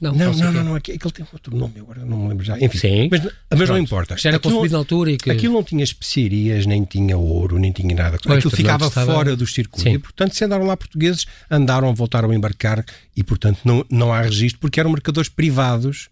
Não, 0.00 0.14
não, 0.14 0.32
não, 0.32 0.52
não, 0.52 0.64
não, 0.64 0.74
aquele 0.74 0.98
tem 0.98 1.26
outro 1.30 1.54
nome, 1.54 1.74
agora 1.78 2.02
não 2.06 2.16
me 2.22 2.28
lembro 2.30 2.42
já. 2.42 2.58
Enfim, 2.58 2.78
Sim. 2.78 3.08
mas, 3.10 3.20
mas 3.50 3.68
não 3.68 3.76
importa. 3.76 4.16
Já 4.16 4.30
era 4.30 4.38
aquilo, 4.38 4.54
consumido 4.54 4.72
na 4.72 4.78
altura 4.78 5.10
e 5.10 5.18
que... 5.18 5.30
Aquilo 5.30 5.52
não 5.52 5.62
tinha 5.62 5.84
especiarias, 5.84 6.64
nem 6.64 6.84
tinha 6.84 7.18
ouro, 7.18 7.58
nem 7.58 7.70
tinha 7.70 7.94
nada. 7.94 8.16
Pois, 8.22 8.38
aquilo 8.38 8.50
ficava 8.50 8.86
estava... 8.86 9.12
fora 9.12 9.36
dos 9.36 9.52
circuitos. 9.52 9.92
E, 9.92 9.98
portanto, 9.98 10.34
se 10.34 10.42
andaram 10.42 10.64
lá 10.64 10.74
portugueses, 10.74 11.26
andaram, 11.50 11.94
voltaram 11.94 12.30
a 12.30 12.34
embarcar 12.34 12.82
e, 13.14 13.22
portanto, 13.22 13.58
não, 13.62 13.84
não 13.90 14.10
há 14.10 14.22
registro, 14.22 14.58
porque 14.58 14.80
eram 14.80 14.90
mercadores 14.90 15.28
privados 15.28 16.08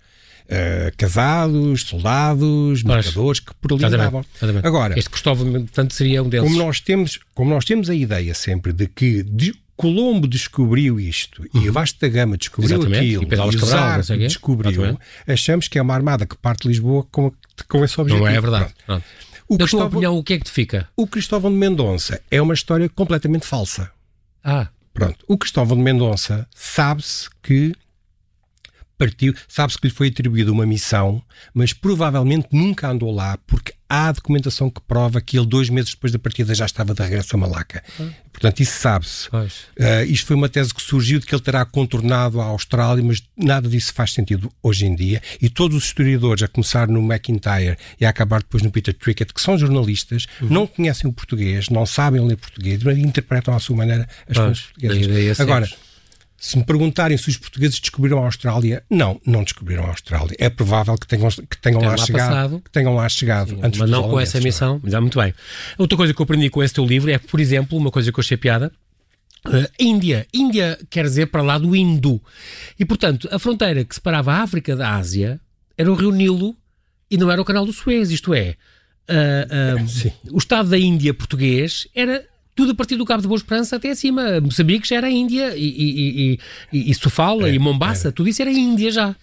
uh, 0.48 0.96
casados, 0.96 1.82
soldados, 1.82 2.82
mercadores 2.82 3.40
que 3.40 3.54
por 3.54 3.72
ali 3.72 3.84
andavam. 3.84 4.24
Agora, 4.62 4.98
este 4.98 5.10
Cristóvão, 5.10 5.52
portanto, 5.52 5.94
seria 5.94 6.22
um 6.22 6.28
deles. 6.28 6.48
Como 6.50 6.62
nós 6.62 6.80
temos, 6.80 7.18
como 7.34 7.50
nós 7.50 7.64
temos 7.64 7.90
a 7.90 7.94
ideia 7.94 8.34
sempre 8.34 8.72
de 8.72 8.86
que 8.86 9.22
de, 9.22 9.54
Colombo 9.78 10.26
descobriu 10.26 10.98
isto 10.98 11.48
uhum. 11.54 11.62
e 11.62 11.70
o 11.70 11.72
Vasco 11.72 12.00
da 12.00 12.08
Gama 12.08 12.36
descobriu 12.36 12.78
Exatamente. 12.78 12.98
aquilo 12.98 13.22
e, 13.22 13.24
e 13.24 13.26
o 13.26 13.60
Cabral, 13.60 14.00
descobriu, 14.18 14.72
Exatamente. 14.72 15.00
achamos 15.24 15.68
que 15.68 15.78
é 15.78 15.82
uma 15.82 15.94
armada 15.94 16.26
que 16.26 16.36
parte 16.36 16.62
de 16.62 16.68
Lisboa 16.68 17.06
com, 17.12 17.32
com 17.68 17.84
esse 17.84 18.00
objetivo. 18.00 18.26
Não 18.26 18.32
é 18.36 18.40
verdade. 18.40 18.74
Pronto. 18.84 19.04
O 19.48 19.52
Na 19.52 19.58
Cristóvão, 19.58 19.88
tua 19.88 19.98
opinião, 19.98 20.18
o 20.18 20.24
que 20.24 20.32
é 20.32 20.38
que 20.38 20.44
te 20.46 20.50
fica? 20.50 20.88
O 20.96 21.06
Cristóvão 21.06 21.48
de 21.48 21.56
Mendonça 21.56 22.20
é 22.28 22.42
uma 22.42 22.54
história 22.54 22.88
completamente 22.88 23.46
falsa. 23.46 23.88
Ah. 24.42 24.66
Pronto. 24.92 25.24
O 25.28 25.38
Cristóvão 25.38 25.76
de 25.76 25.82
Mendonça 25.84 26.44
sabe-se 26.56 27.28
que 27.40 27.72
partiu, 28.98 29.32
sabe-se 29.46 29.78
que 29.78 29.86
lhe 29.86 29.94
foi 29.94 30.08
atribuída 30.08 30.52
uma 30.52 30.66
missão, 30.66 31.22
mas 31.54 31.72
provavelmente 31.72 32.48
nunca 32.52 32.90
andou 32.90 33.14
lá, 33.14 33.38
porque 33.46 33.72
há 33.88 34.12
documentação 34.12 34.68
que 34.68 34.80
prova 34.82 35.20
que 35.20 35.38
ele, 35.38 35.46
dois 35.46 35.70
meses 35.70 35.92
depois 35.92 36.12
da 36.12 36.18
partida, 36.18 36.54
já 36.54 36.66
estava 36.66 36.92
de 36.92 37.02
regresso 37.02 37.34
a 37.34 37.38
Malaca. 37.38 37.82
Ah. 37.98 38.08
Portanto, 38.32 38.60
isso 38.60 38.78
sabe-se. 38.78 39.28
Uh, 39.28 40.04
isto 40.06 40.26
foi 40.26 40.36
uma 40.36 40.48
tese 40.48 40.72
que 40.72 40.82
surgiu 40.82 41.18
de 41.18 41.26
que 41.26 41.34
ele 41.34 41.42
terá 41.42 41.64
contornado 41.64 42.40
a 42.40 42.44
Austrália, 42.44 43.02
mas 43.02 43.22
nada 43.36 43.68
disso 43.68 43.92
faz 43.92 44.12
sentido 44.12 44.52
hoje 44.62 44.86
em 44.86 44.94
dia. 44.94 45.22
E 45.40 45.48
todos 45.48 45.76
os 45.76 45.84
historiadores, 45.84 46.42
a 46.42 46.48
começar 46.48 46.86
no 46.86 47.00
McIntyre 47.00 47.76
e 48.00 48.04
a 48.04 48.10
acabar 48.10 48.40
depois 48.40 48.62
no 48.62 48.70
Peter 48.70 48.94
Trickett, 48.94 49.32
que 49.32 49.40
são 49.40 49.56
jornalistas, 49.58 50.26
uhum. 50.40 50.48
não 50.50 50.66
conhecem 50.66 51.08
o 51.08 51.12
português, 51.12 51.68
não 51.68 51.86
sabem 51.86 52.24
ler 52.24 52.36
português, 52.36 52.82
mas 52.82 52.98
interpretam 52.98 53.54
à 53.54 53.58
sua 53.58 53.76
maneira 53.76 54.08
as 54.28 54.36
fontes 54.36 54.62
portuguesas. 54.62 55.40
Agora, 55.40 55.68
se 56.40 56.56
me 56.56 56.64
perguntarem 56.64 57.18
se 57.18 57.28
os 57.28 57.36
portugueses 57.36 57.80
descobriram 57.80 58.22
a 58.22 58.26
Austrália, 58.26 58.84
não, 58.88 59.20
não 59.26 59.42
descobriram 59.42 59.84
a 59.84 59.88
Austrália. 59.88 60.36
É 60.38 60.48
provável 60.48 60.96
que 60.96 61.06
tenham, 61.06 61.28
que 61.28 61.58
tenham, 61.60 61.80
lá, 61.80 61.90
lá, 61.90 61.96
chegado, 61.96 62.60
que 62.60 62.70
tenham 62.70 62.94
lá 62.94 63.08
chegado 63.08 63.50
Sim, 63.50 63.60
antes 63.60 63.80
Mas 63.80 63.90
não 63.90 64.08
com 64.08 64.20
essa 64.20 64.40
missão. 64.40 64.80
Mas 64.80 64.94
é 64.94 65.00
muito 65.00 65.18
bem. 65.18 65.34
Outra 65.76 65.96
coisa 65.96 66.14
que 66.14 66.20
eu 66.20 66.24
aprendi 66.24 66.48
com 66.48 66.62
esse 66.62 66.72
teu 66.72 66.86
livro 66.86 67.10
é, 67.10 67.18
por 67.18 67.40
exemplo, 67.40 67.76
uma 67.76 67.90
coisa 67.90 68.12
que 68.12 68.18
eu 68.18 68.22
achei 68.22 68.36
piada, 68.36 68.72
Uh, 69.46 69.70
Índia. 69.78 70.26
Índia 70.34 70.78
quer 70.90 71.04
dizer 71.04 71.26
para 71.26 71.42
lá 71.42 71.58
do 71.58 71.74
Indo. 71.74 72.20
E, 72.78 72.84
portanto, 72.84 73.28
a 73.30 73.38
fronteira 73.38 73.84
que 73.84 73.94
separava 73.94 74.32
a 74.32 74.42
África 74.42 74.74
da 74.74 74.96
Ásia 74.96 75.40
era 75.76 75.90
o 75.90 75.94
Rio 75.94 76.10
Nilo 76.10 76.56
e 77.08 77.16
não 77.16 77.30
era 77.30 77.40
o 77.40 77.44
Canal 77.44 77.64
do 77.64 77.72
Suez. 77.72 78.10
Isto 78.10 78.34
é, 78.34 78.56
uh, 79.08 80.08
uh, 80.08 80.34
o 80.34 80.38
Estado 80.38 80.70
da 80.70 80.78
Índia 80.78 81.14
português 81.14 81.86
era 81.94 82.26
tudo 82.58 82.72
a 82.72 82.74
partir 82.74 82.96
do 82.96 83.04
Cabo 83.04 83.22
de 83.22 83.28
Boa 83.28 83.38
Esperança 83.38 83.76
até 83.76 83.90
acima. 83.90 84.40
Moçambique 84.40 84.88
já 84.88 84.96
era 84.96 85.08
Índia 85.08 85.56
e, 85.56 85.62
e, 85.62 86.38
e, 86.72 86.90
e 86.90 86.94
Sofala 86.96 87.48
é, 87.48 87.54
e 87.54 87.58
Mombasa, 87.58 88.10
tudo 88.10 88.28
isso 88.28 88.42
era 88.42 88.50
Índia 88.50 88.90
já. 88.90 89.14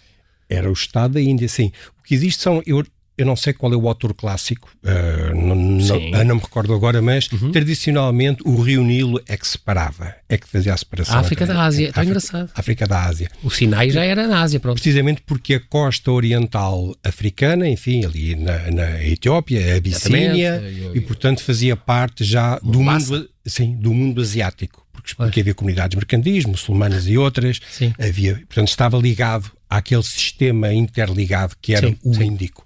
Era 0.50 0.70
o 0.70 0.72
Estado 0.72 1.16
da 1.16 1.22
Índia, 1.22 1.50
sim. 1.50 1.70
O 2.00 2.04
que 2.04 2.14
existe 2.16 2.42
são. 2.42 2.64
Eu, 2.66 2.86
eu 3.18 3.26
não 3.26 3.36
sei 3.36 3.54
qual 3.54 3.72
é 3.72 3.76
o 3.76 3.88
autor 3.88 4.14
clássico, 4.14 4.70
uh, 4.84 5.36
não, 5.36 5.56
não, 5.56 6.26
não, 6.26 6.36
me 6.36 6.42
recordo 6.42 6.74
agora, 6.74 7.02
mas 7.02 7.32
uhum. 7.32 7.52
tradicionalmente 7.52 8.42
o 8.46 8.62
Rio 8.62 8.84
Nilo 8.84 9.22
é 9.28 9.38
que 9.38 9.48
separava, 9.48 10.14
é 10.28 10.38
que 10.38 10.48
fazia 10.48 10.74
a 10.74 10.78
separação. 10.78 11.16
A 11.16 11.20
África 11.20 11.46
da 11.46 11.64
Ásia, 11.64 11.90
está 11.90 12.04
engraçado. 12.04 12.52
África 12.54 12.86
da 12.86 13.04
Ásia. 13.04 13.30
O 13.42 13.50
Sinai 13.50 13.90
já 13.90 14.04
era 14.04 14.28
na 14.28 14.42
Ásia, 14.42 14.60
pronto. 14.60 14.76
Precisamente 14.76 15.22
porque 15.26 15.56
a 15.56 15.60
costa 15.60 16.12
oriental 16.12 16.96
africana, 17.04 17.70
enfim, 17.70 18.04
ali 18.04 18.36
na, 18.36 18.72
na 18.72 19.04
Etiópia, 19.04 19.74
a 19.74 19.78
Abissínia, 19.78 20.62
e 20.94 21.00
portanto 21.00 21.42
fazia 21.42 21.78
parte 21.78 22.24
já 22.24 22.60
do 22.60 22.82
mundo, 22.82 23.30
sim, 23.46 23.76
do 23.76 23.94
mundo 23.94 24.22
asiático. 24.22 24.86
Porque, 24.92 25.16
porque 25.16 25.40
havia 25.42 25.54
comunidades 25.54 25.96
mercantis, 25.96 26.46
muçulmanas 26.46 27.08
e 27.08 27.18
outras, 27.18 27.60
sim. 27.70 27.94
havia, 28.00 28.36
portanto 28.48 28.70
estava 28.70 28.98
ligado 28.98 29.52
àquele 29.70 30.04
sistema 30.04 30.74
interligado 30.74 31.56
que 31.62 31.74
era 31.74 31.88
sim, 31.88 31.98
o 32.04 32.14
sim. 32.14 32.24
Índico. 32.24 32.65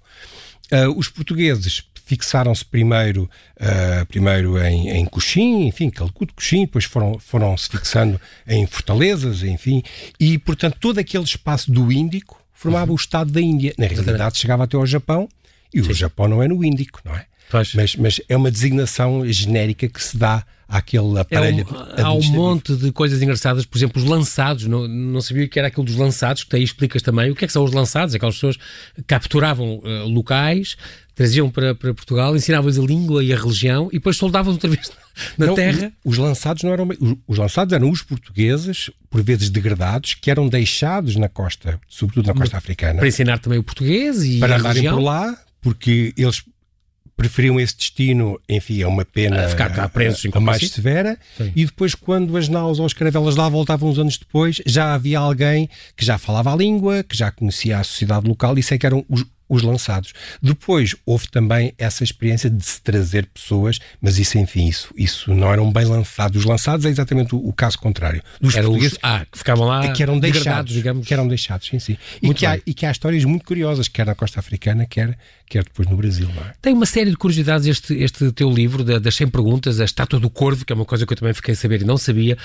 Uh, 0.72 0.96
os 0.96 1.08
portugueses 1.08 1.82
fixaram-se 2.10 2.64
primeiro, 2.64 3.30
uh, 3.60 4.04
primeiro 4.06 4.58
em, 4.58 4.90
em 4.90 5.04
Coxim, 5.04 5.66
enfim, 5.66 5.90
Calcuto, 5.90 6.34
Coxim, 6.34 6.62
depois 6.62 6.84
foram, 6.84 7.18
foram 7.20 7.56
se 7.56 7.68
fixando 7.68 8.20
em 8.46 8.66
fortalezas, 8.66 9.44
enfim, 9.44 9.82
e 10.18 10.36
portanto 10.38 10.76
todo 10.80 10.98
aquele 10.98 11.22
espaço 11.22 11.70
do 11.70 11.92
Índico 11.92 12.42
formava 12.52 12.90
uhum. 12.90 12.94
o 12.94 12.96
Estado 12.96 13.30
da 13.30 13.40
Índia. 13.40 13.72
Na 13.78 13.86
realidade 13.86 14.38
chegava 14.38 14.64
até 14.64 14.76
ao 14.76 14.86
Japão, 14.86 15.28
e 15.72 15.82
Sim. 15.82 15.90
o 15.90 15.94
Japão 15.94 16.26
não 16.26 16.42
é 16.42 16.48
no 16.48 16.64
Índico, 16.64 17.00
não 17.04 17.14
é? 17.14 17.26
Mas, 17.74 17.96
mas 17.96 18.20
é 18.28 18.36
uma 18.36 18.50
designação 18.50 19.26
genérica 19.26 19.88
que 19.88 20.02
se 20.02 20.16
dá 20.16 20.44
àquele 20.70 21.18
aparelho. 21.18 21.66
É 21.96 22.02
um, 22.02 22.06
há 22.06 22.12
um 22.12 22.22
monte 22.30 22.76
de 22.76 22.92
coisas 22.92 23.20
engraçadas, 23.20 23.66
por 23.66 23.76
exemplo, 23.76 24.00
os 24.00 24.08
lançados. 24.08 24.66
Não, 24.66 24.86
não 24.86 25.20
sabia 25.20 25.44
o 25.44 25.48
que 25.48 25.58
era 25.58 25.68
aquilo 25.68 25.84
dos 25.84 25.96
lançados, 25.96 26.44
que 26.44 26.54
aí 26.54 26.62
explicas 26.62 27.02
também. 27.02 27.30
O 27.30 27.34
que 27.34 27.44
é 27.44 27.48
que 27.48 27.52
são 27.52 27.64
os 27.64 27.72
lançados? 27.72 28.14
Aquelas 28.14 28.36
pessoas 28.36 28.56
capturavam 29.06 29.78
uh, 29.78 30.06
locais, 30.06 30.76
traziam 31.14 31.50
para, 31.50 31.74
para 31.74 31.92
Portugal, 31.92 32.36
ensinavam-lhes 32.36 32.78
a 32.78 32.82
língua 32.82 33.24
e 33.24 33.32
a 33.32 33.36
religião 33.36 33.88
e 33.90 33.94
depois 33.94 34.16
soldavam 34.16 34.52
outra 34.52 34.70
vez 34.70 34.92
na 35.36 35.46
não, 35.46 35.54
terra. 35.54 35.92
Os, 36.04 36.12
os 36.12 36.18
lançados 36.18 36.62
não 36.62 36.72
eram. 36.72 36.88
Os, 36.88 37.16
os, 37.26 37.38
lançados 37.38 37.72
eram 37.74 37.90
os 37.90 38.02
portugueses, 38.02 38.90
por 39.10 39.22
vezes 39.22 39.50
degradados, 39.50 40.14
que 40.14 40.30
eram 40.30 40.48
deixados 40.48 41.16
na 41.16 41.28
costa, 41.28 41.80
sobretudo 41.88 42.28
na 42.28 42.34
costa 42.34 42.56
africana. 42.56 43.00
Para 43.00 43.08
ensinar 43.08 43.38
também 43.40 43.58
o 43.58 43.62
português 43.64 44.22
e 44.22 44.38
para 44.38 44.54
a 44.54 44.58
andarem 44.58 44.88
por 44.88 45.00
lá, 45.00 45.36
porque 45.60 46.14
eles 46.16 46.44
preferiam 47.20 47.60
esse 47.60 47.76
destino, 47.76 48.40
enfim, 48.48 48.82
a 48.82 48.88
uma 48.88 49.04
pena 49.04 49.44
a 49.44 49.48
ficar 49.50 49.68
cá 49.68 49.86
presos, 49.86 50.24
a, 50.32 50.38
a 50.38 50.40
mais 50.40 50.66
severa, 50.70 51.18
Sim. 51.36 51.52
e 51.54 51.66
depois 51.66 51.94
quando 51.94 52.34
as 52.34 52.48
naus 52.48 52.78
ou 52.78 52.86
as 52.86 52.94
caravelas 52.94 53.36
lá 53.36 53.46
voltavam 53.46 53.90
uns 53.90 53.98
anos 53.98 54.16
depois, 54.16 54.62
já 54.64 54.94
havia 54.94 55.18
alguém 55.18 55.68
que 55.94 56.02
já 56.02 56.16
falava 56.16 56.50
a 56.50 56.56
língua, 56.56 57.02
que 57.02 57.14
já 57.14 57.30
conhecia 57.30 57.78
a 57.78 57.84
sociedade 57.84 58.26
local, 58.26 58.58
e 58.58 58.62
sei 58.62 58.78
que 58.78 58.86
eram 58.86 59.04
os, 59.06 59.22
os 59.50 59.62
lançados. 59.62 60.14
Depois 60.40 60.94
houve 61.04 61.28
também 61.28 61.74
essa 61.76 62.04
experiência 62.04 62.48
de 62.48 62.64
se 62.64 62.80
trazer 62.80 63.26
pessoas, 63.26 63.80
mas 64.00 64.16
isso, 64.16 64.38
enfim, 64.38 64.66
isso, 64.66 64.94
isso 64.96 65.34
não 65.34 65.52
eram 65.52 65.70
bem 65.70 65.84
lançados. 65.84 66.38
Os 66.38 66.44
lançados 66.46 66.86
é 66.86 66.88
exatamente 66.88 67.34
o, 67.34 67.38
o 67.38 67.52
caso 67.52 67.76
contrário. 67.78 68.22
Dos 68.40 68.54
Era 68.54 68.64
portugueses 68.64 68.92
os, 68.92 68.98
ah, 69.02 69.26
que 69.30 69.36
ficavam 69.36 69.66
lá 69.66 69.92
que 69.92 70.02
eram 70.02 70.18
deixados, 70.18 70.72
digamos. 70.72 71.06
Que 71.06 71.12
eram 71.12 71.28
deixados, 71.28 71.66
sim, 71.66 71.80
sim. 71.80 71.98
E 72.22 72.32
que, 72.32 72.46
há, 72.46 72.58
e 72.64 72.72
que 72.72 72.86
há 72.86 72.90
histórias 72.90 73.24
muito 73.24 73.44
curiosas, 73.44 73.88
quer 73.88 74.06
na 74.06 74.14
costa 74.14 74.38
africana, 74.38 74.86
quer, 74.86 75.18
quer 75.50 75.64
depois 75.64 75.88
no 75.88 75.96
Brasil. 75.96 76.28
É? 76.28 76.54
Tem 76.62 76.72
uma 76.72 76.86
série 76.86 77.10
de 77.10 77.16
curiosidades 77.16 77.66
este, 77.66 77.94
este 77.94 78.32
teu 78.32 78.48
livro, 78.48 78.82
das 78.82 79.14
100 79.14 79.28
perguntas, 79.28 79.80
a 79.80 79.84
estátua 79.84 80.18
do 80.18 80.30
corvo, 80.30 80.64
que 80.64 80.72
é 80.72 80.76
uma 80.76 80.86
coisa 80.86 81.04
que 81.04 81.12
eu 81.12 81.16
também 81.16 81.34
fiquei 81.34 81.52
a 81.52 81.56
saber 81.56 81.82
e 81.82 81.84
não 81.84 81.98
sabia. 81.98 82.38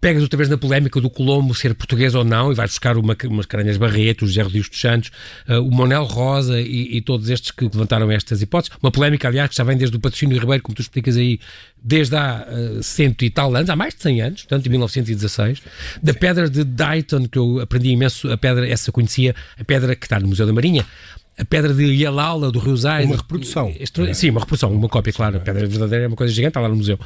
Pegas 0.00 0.22
outra 0.22 0.36
vez 0.36 0.48
na 0.48 0.58
polémica 0.58 1.00
do 1.00 1.10
Colombo 1.10 1.54
ser 1.54 1.74
português 1.74 2.14
ou 2.14 2.24
não, 2.24 2.52
e 2.52 2.54
vais 2.54 2.70
buscar 2.70 2.96
uma, 2.96 3.16
umas 3.24 3.46
caranhas 3.46 3.76
Barreto, 3.76 4.24
o 4.24 4.28
José 4.28 4.42
Rodrigues 4.42 4.68
dos 4.68 4.80
Santos, 4.80 5.10
uh, 5.48 5.60
o 5.60 5.70
Monel 5.70 6.04
Rosa, 6.04 6.36
Rosa 6.36 6.60
e, 6.60 6.96
e, 6.96 7.00
todos 7.00 7.30
estes 7.30 7.50
que 7.50 7.64
levantaram 7.64 8.10
estas 8.10 8.42
hipóteses. 8.42 8.76
Uma 8.82 8.90
polémica, 8.90 9.28
aliás, 9.28 9.50
que 9.50 9.56
já 9.56 9.64
vem 9.64 9.76
desde 9.76 9.96
o 9.96 10.00
patrocínio 10.00 10.38
Ribeiro, 10.38 10.62
como 10.62 10.74
tu 10.74 10.82
explicas 10.82 11.16
aí, 11.16 11.40
desde 11.82 12.16
há 12.16 12.46
uh, 12.46 12.82
cento 12.82 13.24
e 13.24 13.30
tal 13.30 13.54
anos, 13.54 13.70
há 13.70 13.76
mais 13.76 13.94
de 13.94 14.02
100 14.02 14.22
anos, 14.22 14.42
portanto, 14.42 14.66
em 14.66 14.70
1916. 14.70 15.62
Da 16.02 16.12
pedra 16.12 16.50
de 16.50 16.64
Dayton, 16.64 17.26
que 17.28 17.38
eu 17.38 17.60
aprendi 17.60 17.90
imenso, 17.90 18.30
a 18.30 18.36
pedra, 18.36 18.68
essa 18.68 18.92
conhecia, 18.92 19.34
a 19.58 19.64
pedra 19.64 19.94
que 19.94 20.06
está 20.06 20.20
no 20.20 20.28
Museu 20.28 20.46
da 20.46 20.52
Marinha 20.52 20.84
a 21.38 21.44
pedra 21.44 21.74
de 21.74 21.84
Yalala 21.84 22.50
do 22.50 22.58
Rio 22.58 22.76
Zais. 22.76 23.06
Uma 23.06 23.16
reprodução. 23.16 23.72
É. 23.78 24.14
Sim, 24.14 24.30
uma 24.30 24.40
reprodução, 24.40 24.72
uma 24.72 24.88
cópia, 24.88 25.12
claro. 25.12 25.36
A 25.36 25.40
pedra 25.40 25.66
verdadeira 25.66 26.04
é 26.04 26.08
uma 26.08 26.16
coisa 26.16 26.32
gigante, 26.32 26.50
está 26.50 26.60
lá 26.60 26.68
no 26.68 26.76
museu. 26.76 26.98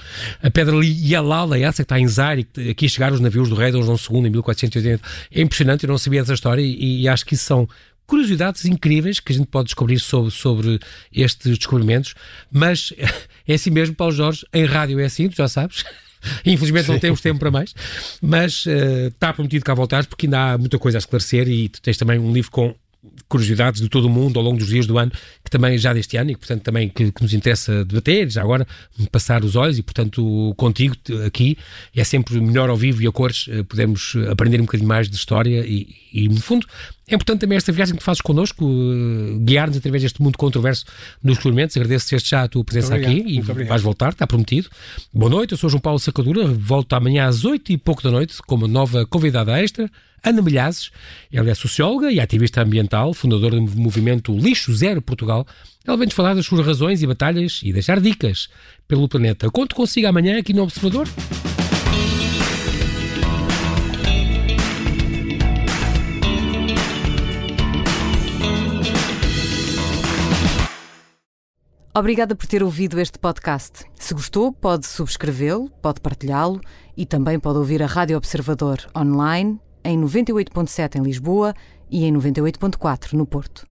A 0.43 0.51
pedra 0.51 0.75
Yalala, 0.85 1.59
essa 1.59 1.77
que 1.77 1.83
está 1.83 1.99
em 1.99 2.07
Zaire, 2.07 2.47
aqui 2.71 2.89
chegaram 2.89 3.15
os 3.15 3.21
navios 3.21 3.49
do 3.49 3.57
rei 3.57 3.73
Dom 3.73 3.83
João 3.83 3.97
II 3.97 4.29
em 4.29 4.31
1480. 4.31 5.03
É 5.33 5.41
impressionante, 5.41 5.85
eu 5.85 5.89
não 5.89 5.99
sabia 5.99 6.21
dessa 6.21 6.35
história 6.35 6.63
e, 6.63 7.03
e 7.03 7.09
acho 7.09 7.27
que 7.27 7.35
isso 7.35 7.45
são 7.45 7.69
curiosidades 8.07 8.65
incríveis 8.65 9.21
que 9.21 9.33
a 9.33 9.37
gente 9.37 9.47
pode 9.47 9.67
descobrir 9.67 10.01
sobre, 10.01 10.33
sobre 10.33 10.81
estes 11.13 11.59
descobrimentos, 11.59 12.15
mas 12.51 12.93
é 13.47 13.55
assim 13.55 13.71
mesmo, 13.71 13.95
Paulo 13.95 14.13
Jorge, 14.13 14.45
em 14.53 14.65
rádio 14.65 14.99
é 14.99 15.05
assim, 15.05 15.29
tu 15.29 15.37
já 15.37 15.47
sabes. 15.47 15.85
Infelizmente 16.45 16.89
não 16.89 16.99
temos 16.99 17.21
tempo 17.21 17.39
para 17.39 17.51
mais, 17.51 17.75
mas 18.21 18.67
uh, 18.67 19.09
está 19.09 19.33
prometido 19.33 19.65
cá 19.65 19.75
voltares 19.75 20.07
porque 20.07 20.27
ainda 20.27 20.53
há 20.53 20.59
muita 20.59 20.79
coisa 20.79 20.99
a 20.99 21.01
esclarecer 21.01 21.49
e 21.49 21.69
tu 21.69 21.81
tens 21.81 21.97
também 21.97 22.19
um 22.19 22.33
livro 22.33 22.51
com 22.51 22.75
curiosidades 23.29 23.81
de 23.81 23.89
todo 23.89 24.07
o 24.07 24.11
mundo 24.11 24.39
ao 24.39 24.45
longo 24.45 24.59
dos 24.59 24.69
dias 24.69 24.87
do 24.87 24.99
ano, 24.99 25.13
também 25.51 25.77
já 25.77 25.93
deste 25.93 26.17
ano 26.17 26.31
e 26.31 26.35
que, 26.35 26.41
portanto, 26.41 26.63
também 26.63 26.89
que, 26.89 27.11
que 27.13 27.23
nos 27.23 27.35
interessa 27.35 27.85
debater, 27.85 28.31
já 28.31 28.41
agora, 28.41 28.67
passar 29.11 29.45
os 29.45 29.57
olhos 29.57 29.79
e, 29.79 29.83
portanto, 29.83 30.55
contigo 30.57 30.95
aqui 31.27 31.59
é 31.95 32.05
sempre 32.05 32.41
melhor 32.41 32.71
ao 32.71 32.77
vivo 32.77 33.03
e 33.03 33.07
a 33.07 33.13
cores, 33.13 33.47
eh, 33.51 33.63
podemos 33.65 34.15
aprender 34.31 34.61
um 34.61 34.65
bocadinho 34.65 34.89
mais 34.89 35.11
de 35.11 35.17
história 35.17 35.65
e, 35.67 35.89
e 36.13 36.29
no 36.29 36.41
fundo, 36.41 36.67
é 37.11 37.17
importante 37.17 37.41
também 37.41 37.57
esta 37.57 37.73
viagem 37.73 37.97
que 37.97 38.03
fazes 38.03 38.21
connosco, 38.21 38.65
uh, 38.65 39.39
guiar-nos 39.41 39.77
através 39.77 40.03
deste 40.03 40.23
mundo 40.23 40.39
controverso 40.39 40.85
nos 41.21 41.35
descobrimentos. 41.35 41.77
Agradeço 41.77 42.09
desde 42.09 42.29
já 42.29 42.45
a 42.45 42.49
tua 42.49 42.65
presença 42.65 42.95
aqui 42.95 43.25
e 43.27 43.41
vais 43.41 43.83
voltar, 43.83 44.11
está 44.11 44.27
prometido. 44.29 44.69
Boa 45.13 45.29
noite, 45.29 45.53
eu 45.53 45.59
sou 45.59 45.69
João 45.69 45.81
Paulo 45.81 45.99
Sacadura, 45.99 46.47
volto 46.47 46.93
amanhã 46.93 47.27
às 47.27 47.45
oito 47.45 47.73
e 47.73 47.77
pouco 47.77 48.01
da 48.01 48.13
noite 48.13 48.41
com 48.47 48.55
uma 48.55 48.69
nova 48.69 49.05
convidada 49.07 49.61
extra, 49.61 49.91
Ana 50.23 50.41
Milhazes. 50.41 50.93
Ela 51.33 51.51
é 51.51 51.55
socióloga 51.55 52.13
e 52.13 52.21
ativista 52.21 52.63
ambiental, 52.63 53.13
fundadora 53.13 53.57
do 53.57 53.81
movimento 53.81 54.33
Lixo 54.37 54.73
Zero 54.75 55.03
Portugal. 55.45 55.47
Ela 55.87 55.97
vem-nos 55.97 56.15
falar 56.15 56.35
das 56.35 56.47
suas 56.47 56.67
razões 56.67 57.03
e 57.03 57.07
batalhas 57.07 57.61
e 57.63 57.73
deixar 57.73 58.01
dicas 58.01 58.49
pelo 58.87 59.09
planeta. 59.09 59.51
Conto 59.51 59.75
consigo 59.75 60.07
amanhã 60.07 60.39
aqui 60.39 60.53
no 60.53 60.63
Observador. 60.63 61.09
Obrigada 71.93 72.37
por 72.37 72.47
ter 72.47 72.63
ouvido 72.63 73.01
este 73.01 73.19
podcast. 73.19 73.85
Se 73.97 74.15
gostou, 74.15 74.53
pode 74.53 74.87
subscrevê-lo, 74.87 75.69
pode 75.83 76.01
partilhá-lo 76.01 76.61
e 76.97 77.05
também 77.05 77.39
pode 77.39 77.59
ouvir 77.59 77.83
a 77.83 77.87
Rádio 77.87 78.17
Observador 78.17 78.79
online 78.97 79.59
em 79.83 80.01
98.7 80.01 80.97
em 80.97 81.03
Lisboa 81.03 81.53
e 81.91 82.05
em 82.05 82.13
98.4 82.13 83.15
no 83.15 83.27
Porto. 83.27 83.67